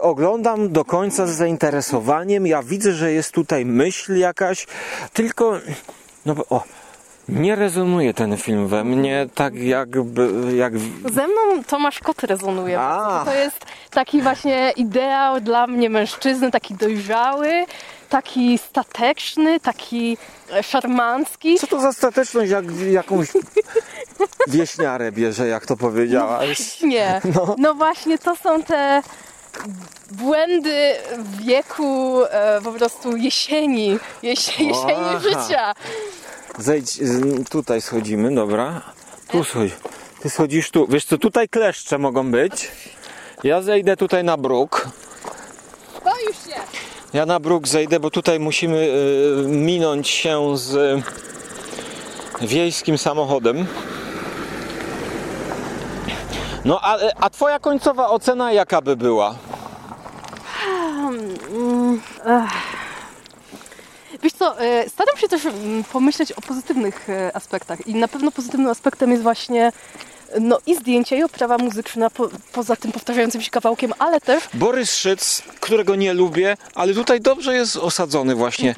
oglądam 0.00 0.72
do 0.72 0.84
końca 0.84 1.26
z 1.26 1.30
zainteresowaniem. 1.30 2.46
Ja 2.46 2.62
widzę, 2.62 2.92
że 2.92 3.12
jest 3.12 3.32
tutaj 3.32 3.64
myśl 3.64 4.16
jakaś, 4.16 4.66
tylko 5.12 5.58
no 6.26 6.34
bo, 6.34 6.44
o, 6.50 6.64
nie 7.28 7.56
rezonuje 7.56 8.14
ten 8.14 8.36
film 8.36 8.68
we 8.68 8.84
mnie 8.84 9.28
tak 9.34 9.54
jakby, 9.54 10.32
jak 10.56 10.78
Ze 11.12 11.26
mną 11.26 11.64
Tomasz 11.66 11.98
Kot 11.98 12.22
rezonuje. 12.22 12.80
A. 12.80 13.22
To 13.24 13.34
jest 13.34 13.66
taki 13.90 14.22
właśnie 14.22 14.72
ideał 14.76 15.40
dla 15.40 15.66
mnie 15.66 15.90
mężczyzny, 15.90 16.50
taki 16.50 16.74
dojrzały, 16.74 17.66
taki 18.08 18.58
stateczny, 18.58 19.60
taki 19.60 20.16
szarmancki. 20.62 21.58
Co 21.58 21.66
to 21.66 21.80
za 21.80 21.92
stateczność, 21.92 22.50
jak 22.50 22.64
jakąś 22.90 23.28
wieśniarę 24.48 25.12
bierze, 25.12 25.48
jak 25.48 25.66
to 25.66 25.76
powiedziałaś? 25.76 26.80
Nie. 26.82 27.20
No. 27.34 27.54
No. 27.58 27.74
właśnie, 27.74 28.18
to 28.18 28.36
są 28.36 28.62
te 28.62 29.02
błędy 30.10 30.94
wieku 31.40 32.22
e, 32.24 32.60
po 32.64 32.72
prostu 32.72 33.16
jesieni, 33.16 33.98
jesie, 34.22 34.64
jesieni 34.64 35.04
Aha. 35.06 35.20
życia. 35.20 35.74
Zejdź, 36.60 37.00
tutaj 37.50 37.80
schodzimy, 37.80 38.34
dobra. 38.34 38.80
Tu 39.28 39.44
schodź. 39.44 39.72
Ty 40.22 40.30
schodzisz 40.30 40.70
tu. 40.70 40.86
Wiesz 40.86 41.04
co, 41.04 41.18
tutaj 41.18 41.48
kleszcze 41.48 41.98
mogą 41.98 42.30
być. 42.30 42.70
Ja 43.44 43.62
zejdę 43.62 43.96
tutaj 43.96 44.24
na 44.24 44.36
bruk. 44.36 44.88
Boisz 46.04 46.36
się. 46.44 46.60
Ja 47.12 47.26
na 47.26 47.40
bruk 47.40 47.68
zejdę, 47.68 48.00
bo 48.00 48.10
tutaj 48.10 48.40
musimy 48.40 48.76
y, 48.76 49.48
minąć 49.48 50.08
się 50.08 50.58
z 50.58 50.74
y, 50.74 52.46
wiejskim 52.46 52.98
samochodem. 52.98 53.66
No, 56.64 56.80
a, 56.82 56.98
a 57.20 57.30
twoja 57.30 57.58
końcowa 57.58 58.08
ocena 58.08 58.52
jaka 58.52 58.82
by 58.82 58.96
była? 58.96 59.34
Wiesz 64.22 64.32
co, 64.32 64.60
e, 64.60 64.88
staram 64.88 65.16
się 65.16 65.28
też 65.28 65.46
mm, 65.46 65.84
pomyśleć 65.84 66.32
o 66.32 66.40
pozytywnych 66.40 67.10
e, 67.10 67.36
aspektach 67.36 67.86
i 67.86 67.94
na 67.94 68.08
pewno 68.08 68.30
pozytywnym 68.30 68.68
aspektem 68.70 69.10
jest 69.10 69.22
właśnie 69.22 69.72
no 70.40 70.58
i 70.66 70.76
zdjęcie 70.76 71.16
i 71.18 71.22
oprawa 71.22 71.58
muzyczna 71.58 72.10
po, 72.10 72.28
poza 72.52 72.76
tym 72.76 72.92
powtarzającym 72.92 73.42
się 73.42 73.50
kawałkiem, 73.50 73.92
ale 73.98 74.20
też 74.20 74.44
Borys 74.54 74.94
Szyc, 74.96 75.42
którego 75.60 75.96
nie 75.96 76.14
lubię, 76.14 76.56
ale 76.74 76.94
tutaj 76.94 77.20
dobrze 77.20 77.54
jest 77.54 77.76
osadzony 77.76 78.34
właśnie. 78.34 78.74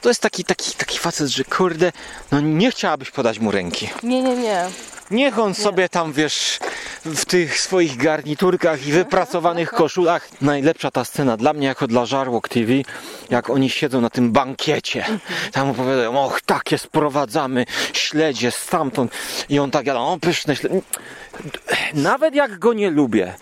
To 0.00 0.08
jest 0.08 0.20
taki, 0.20 0.44
taki, 0.44 0.72
taki 0.72 0.98
facet, 0.98 1.28
że 1.28 1.44
kurde, 1.44 1.92
no 2.32 2.40
nie 2.40 2.70
chciałabyś 2.70 3.10
podać 3.10 3.38
mu 3.38 3.50
ręki. 3.50 3.88
nie, 4.02 4.22
nie, 4.22 4.36
nie. 4.36 4.64
Niech 5.10 5.38
on 5.38 5.54
sobie 5.54 5.88
tam, 5.88 6.12
wiesz, 6.12 6.58
w 7.14 7.24
tych 7.24 7.60
swoich 7.60 7.96
garniturkach 7.96 8.86
i 8.86 8.92
wypracowanych 8.92 9.70
koszulach. 9.70 10.28
Najlepsza 10.40 10.90
ta 10.90 11.04
scena 11.04 11.36
dla 11.36 11.52
mnie, 11.52 11.66
jako 11.66 11.86
dla 11.86 12.06
Żarłok 12.06 12.48
TV, 12.48 12.72
jak 13.30 13.50
oni 13.50 13.70
siedzą 13.70 14.00
na 14.00 14.10
tym 14.10 14.32
bankiecie. 14.32 15.04
Tam 15.52 15.70
opowiadają, 15.70 16.24
och, 16.24 16.40
takie 16.40 16.78
sprowadzamy 16.78 17.66
śledzie 17.92 18.50
stamtąd. 18.50 19.12
I 19.48 19.58
on 19.58 19.70
tak 19.70 19.86
jada, 19.86 20.00
o, 20.00 20.18
pyszne 20.20 20.56
śledzie. 20.56 20.80
Nawet 21.94 22.34
jak 22.34 22.58
go 22.58 22.72
nie 22.72 22.90
lubię, 22.90 23.34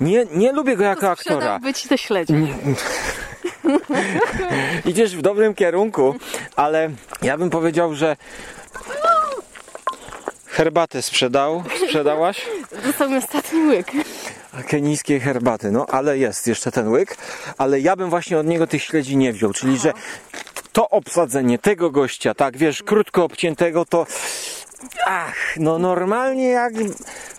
nie, 0.00 0.26
nie 0.32 0.52
lubię 0.52 0.76
go 0.76 0.84
jako 0.84 1.10
aktora. 1.10 1.60
Ci 1.74 1.88
te 1.88 1.98
śledzie. 1.98 2.34
Idziesz 4.90 5.16
w 5.16 5.22
dobrym 5.22 5.54
kierunku, 5.54 6.14
ale 6.56 6.90
ja 7.22 7.38
bym 7.38 7.50
powiedział, 7.50 7.94
że 7.94 8.16
herbatę 10.50 11.02
sprzedał, 11.02 11.64
sprzedałaś? 11.86 12.46
Został 12.84 13.10
mi 13.10 13.16
ostatni 13.16 13.66
łyk. 13.66 13.86
kenijskiej 14.68 15.20
herbaty, 15.20 15.70
no 15.70 15.86
ale 15.86 16.18
jest 16.18 16.46
jeszcze 16.46 16.72
ten 16.72 16.88
łyk, 16.88 17.16
ale 17.58 17.80
ja 17.80 17.96
bym 17.96 18.10
właśnie 18.10 18.38
od 18.38 18.46
niego 18.46 18.66
tych 18.66 18.82
śledzi 18.82 19.16
nie 19.16 19.32
wziął, 19.32 19.52
czyli 19.52 19.78
że 19.78 19.92
to 20.72 20.88
obsadzenie 20.88 21.58
tego 21.58 21.90
gościa, 21.90 22.34
tak 22.34 22.56
wiesz, 22.56 22.82
krótko 22.82 23.24
obciętego, 23.24 23.84
to 23.84 24.06
ach, 25.06 25.56
no 25.56 25.78
normalnie 25.78 26.48
jak 26.48 26.72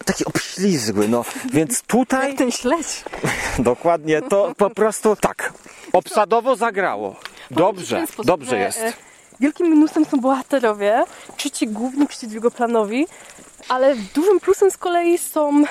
taki 0.06 0.26
obślizgły, 0.26 1.08
no 1.08 1.26
więc 1.54 1.82
tutaj 1.82 2.36
Ten 2.36 2.52
śledź. 2.52 3.04
dokładnie 3.60 4.21
to 4.21 4.54
po 4.58 4.69
prostu 4.69 5.15
tak, 5.15 5.54
obsadowo 5.93 6.56
zagrało. 6.56 7.15
Dobrze, 7.52 8.06
dobrze 8.24 8.58
jest. 8.60 9.11
Wielkim 9.42 9.70
minusem 9.70 10.06
są 10.06 10.20
bohaterowie, 10.20 11.04
czy 11.38 11.52
ci 11.52 11.68
główni, 11.68 12.08
czy 12.08 12.18
ci 12.18 12.28
drugoplanowi, 12.28 13.08
ale 13.70 13.96
dużym 14.16 14.40
plusem 14.40 14.72
z 14.72 14.78
kolei 14.78 15.18
są, 15.18 15.64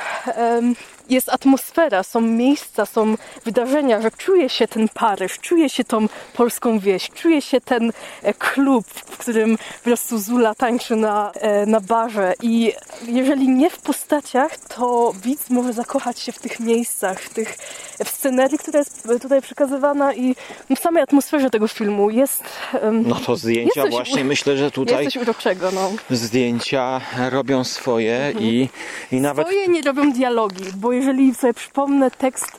jest 1.09 1.29
atmosfera, 1.29 2.03
są 2.03 2.21
miejsca, 2.21 2.87
są 2.87 3.15
wydarzenia, 3.45 4.01
że 4.01 4.11
czuje 4.11 4.49
się 4.49 4.69
ten 4.69 4.89
Paryż, 4.89 5.39
czuje 5.39 5.69
się 5.69 5.85
tą 5.85 6.07
polską 6.35 6.79
wieś, 6.79 7.11
czuje 7.11 7.43
się 7.43 7.61
ten 7.61 7.93
e, 8.23 8.35
klub, 8.35 8.87
w 8.87 9.19
którym 9.19 9.59
po 9.59 9.85
prostu 9.85 10.19
Zula 10.19 10.55
tańczy 10.55 10.97
na, 10.97 11.33
e, 11.33 11.67
na 11.67 11.81
barze. 11.81 12.35
I 12.43 12.73
jeżeli 13.07 13.49
nie 13.49 13.71
w 13.71 13.79
postaciach, 13.79 14.59
to 14.59 15.13
widz 15.23 15.51
może 15.51 15.73
zakochać 15.73 16.21
się 16.21 16.33
w 16.33 16.39
tych 16.39 16.61
miejscach, 16.61 17.21
w 17.21 17.35
tych 17.35 17.57
w 18.05 18.09
scenerii, 18.09 18.59
która 18.59 18.79
jest 18.79 19.09
tutaj 19.23 19.43
przekazywana 19.43 20.15
i 20.15 20.37
w 20.77 20.79
samej 20.79 21.03
atmosferze 21.03 21.51
tego 21.51 21.69
filmu 21.69 22.11
jest 22.11 22.45
No 22.93 23.15
to 23.15 23.37
zdjęcia 23.37 23.83
coś- 23.83 23.91
właśnie 23.91 24.25
myślę, 24.25 24.57
że 24.57 24.71
tutaj 24.71 25.05
jest 25.05 25.15
coś 25.15 25.23
uroczego, 25.23 25.71
no. 25.75 25.91
zdjęcia 26.11 27.01
robią 27.31 27.65
swoje 27.65 28.33
i, 28.39 28.69
i 29.13 29.21
nawet 29.21 29.47
Swoje 29.47 29.69
nie 29.69 29.83
robią 29.83 30.13
dialogi, 30.13 30.65
bo 30.77 30.93
jeżeli 30.93 31.35
sobie 31.35 31.55
przypomnę 31.55 32.11
tekst 32.11 32.53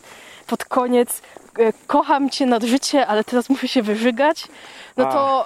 pod 0.48 0.66
koniec 0.66 1.22
e, 1.60 1.74
kocham 1.88 2.30
cię 2.30 2.46
nad 2.46 2.64
życie, 2.64 3.08
ale 3.08 3.24
teraz 3.24 3.50
muszę 3.50 3.68
się 3.68 3.82
wyżygać, 3.82 4.48
no 4.98 5.06
to 5.06 5.46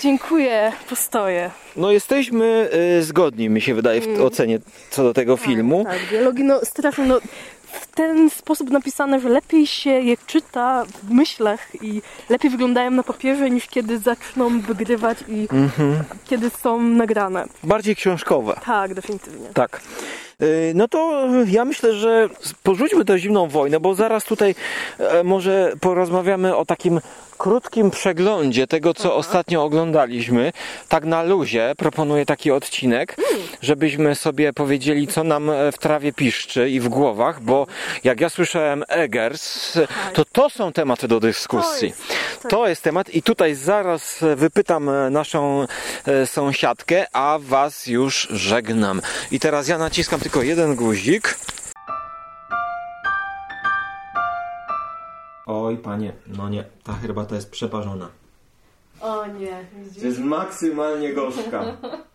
dziękuję, 0.00 0.72
postoję. 0.90 1.50
No 1.76 1.92
jesteśmy 1.92 2.70
y, 2.98 3.02
zgodni, 3.02 3.48
mi 3.48 3.60
się 3.60 3.74
wydaje, 3.74 4.00
w 4.00 4.20
ocenie 4.20 4.58
co 4.90 5.02
do 5.02 5.14
tego 5.14 5.36
filmu. 5.36 5.84
Tak, 5.84 5.98
dialogi 6.10 6.44
no 6.44 6.60
strasznie 6.64 7.04
no 7.04 7.20
w 7.72 7.86
ten 7.86 8.30
sposób 8.30 8.70
napisane, 8.70 9.20
że 9.20 9.28
lepiej 9.28 9.66
się 9.66 9.90
je 9.90 10.16
czyta 10.26 10.84
w 10.84 11.10
myślach 11.10 11.82
i 11.82 12.02
lepiej 12.28 12.50
wyglądają 12.50 12.90
na 12.90 13.02
papierze 13.02 13.50
niż 13.50 13.66
kiedy 13.66 13.98
zaczną 13.98 14.60
wygrywać 14.60 15.18
i 15.28 15.48
kiedy 16.24 16.50
są 16.50 16.82
nagrane. 16.82 17.46
Bardziej 17.64 17.96
książkowe. 17.96 18.56
Tak, 18.64 18.94
definitywnie. 18.94 19.48
Tak. 19.54 19.80
Y, 20.42 20.72
No 20.74 20.88
to 20.88 21.26
ja 21.46 21.64
myślę, 21.64 21.94
że 21.94 22.28
porzućmy 22.62 23.04
tę 23.04 23.18
zimną 23.18 23.48
wojnę, 23.48 23.80
bo 23.80 23.94
zaraz 23.94 24.24
tutaj 24.24 24.54
e, 24.98 25.24
może 25.24 25.72
porozmawiamy 25.80 26.56
o 26.56 26.64
takim 26.64 27.00
krótkim 27.36 27.90
przeglądzie 27.90 28.66
tego, 28.66 28.94
co 28.94 29.16
ostatnio 29.16 29.64
oglądaliśmy. 29.64 30.52
Tak 30.88 31.04
na 31.04 31.22
luzie 31.22 31.72
proponuję 31.76 32.26
taki 32.26 32.50
odcinek, 32.50 33.16
żebyśmy 33.60 34.14
sobie 34.14 34.52
powiedzieli, 34.52 35.06
co 35.06 35.24
nam 35.24 35.50
e, 35.50 35.72
w 35.72 35.78
trawie 35.78 36.12
piszczy 36.12 36.70
i 36.70 36.80
w 36.80 36.88
głowach, 36.88 37.42
bo 37.42 37.66
jak 38.04 38.20
ja 38.20 38.28
słyszałem 38.28 38.84
Eggers, 38.88 39.78
to 40.12 40.24
to 40.24 40.50
są 40.50 40.72
tematy 40.72 41.08
do 41.08 41.20
dyskusji. 41.20 41.94
To 42.48 42.68
jest 42.68 42.82
temat 42.82 43.14
i 43.14 43.22
tutaj 43.22 43.54
zaraz 43.54 44.22
e, 44.22 44.36
wypytam 44.36 44.88
e, 44.88 45.10
naszą 45.10 45.66
sąsiadkę, 46.26 47.06
a 47.12 47.38
was 47.40 47.86
już 47.86 48.28
żegnam. 48.30 49.02
I 49.30 49.40
teraz 49.40 49.68
ja 49.68 49.78
naciskam 49.78 50.20
tylko 50.20 50.42
jeden 50.42 50.74
guzik. 50.76 51.38
Oj, 55.46 55.78
panie, 55.78 56.12
no 56.26 56.48
nie, 56.48 56.64
ta 56.84 56.92
herbata 56.92 57.34
jest 57.34 57.50
przeparzona. 57.50 58.08
O 59.00 59.26
nie, 59.26 59.66
Jest 60.02 60.18
maksymalnie 60.18 61.12
gorzka. 61.12 61.64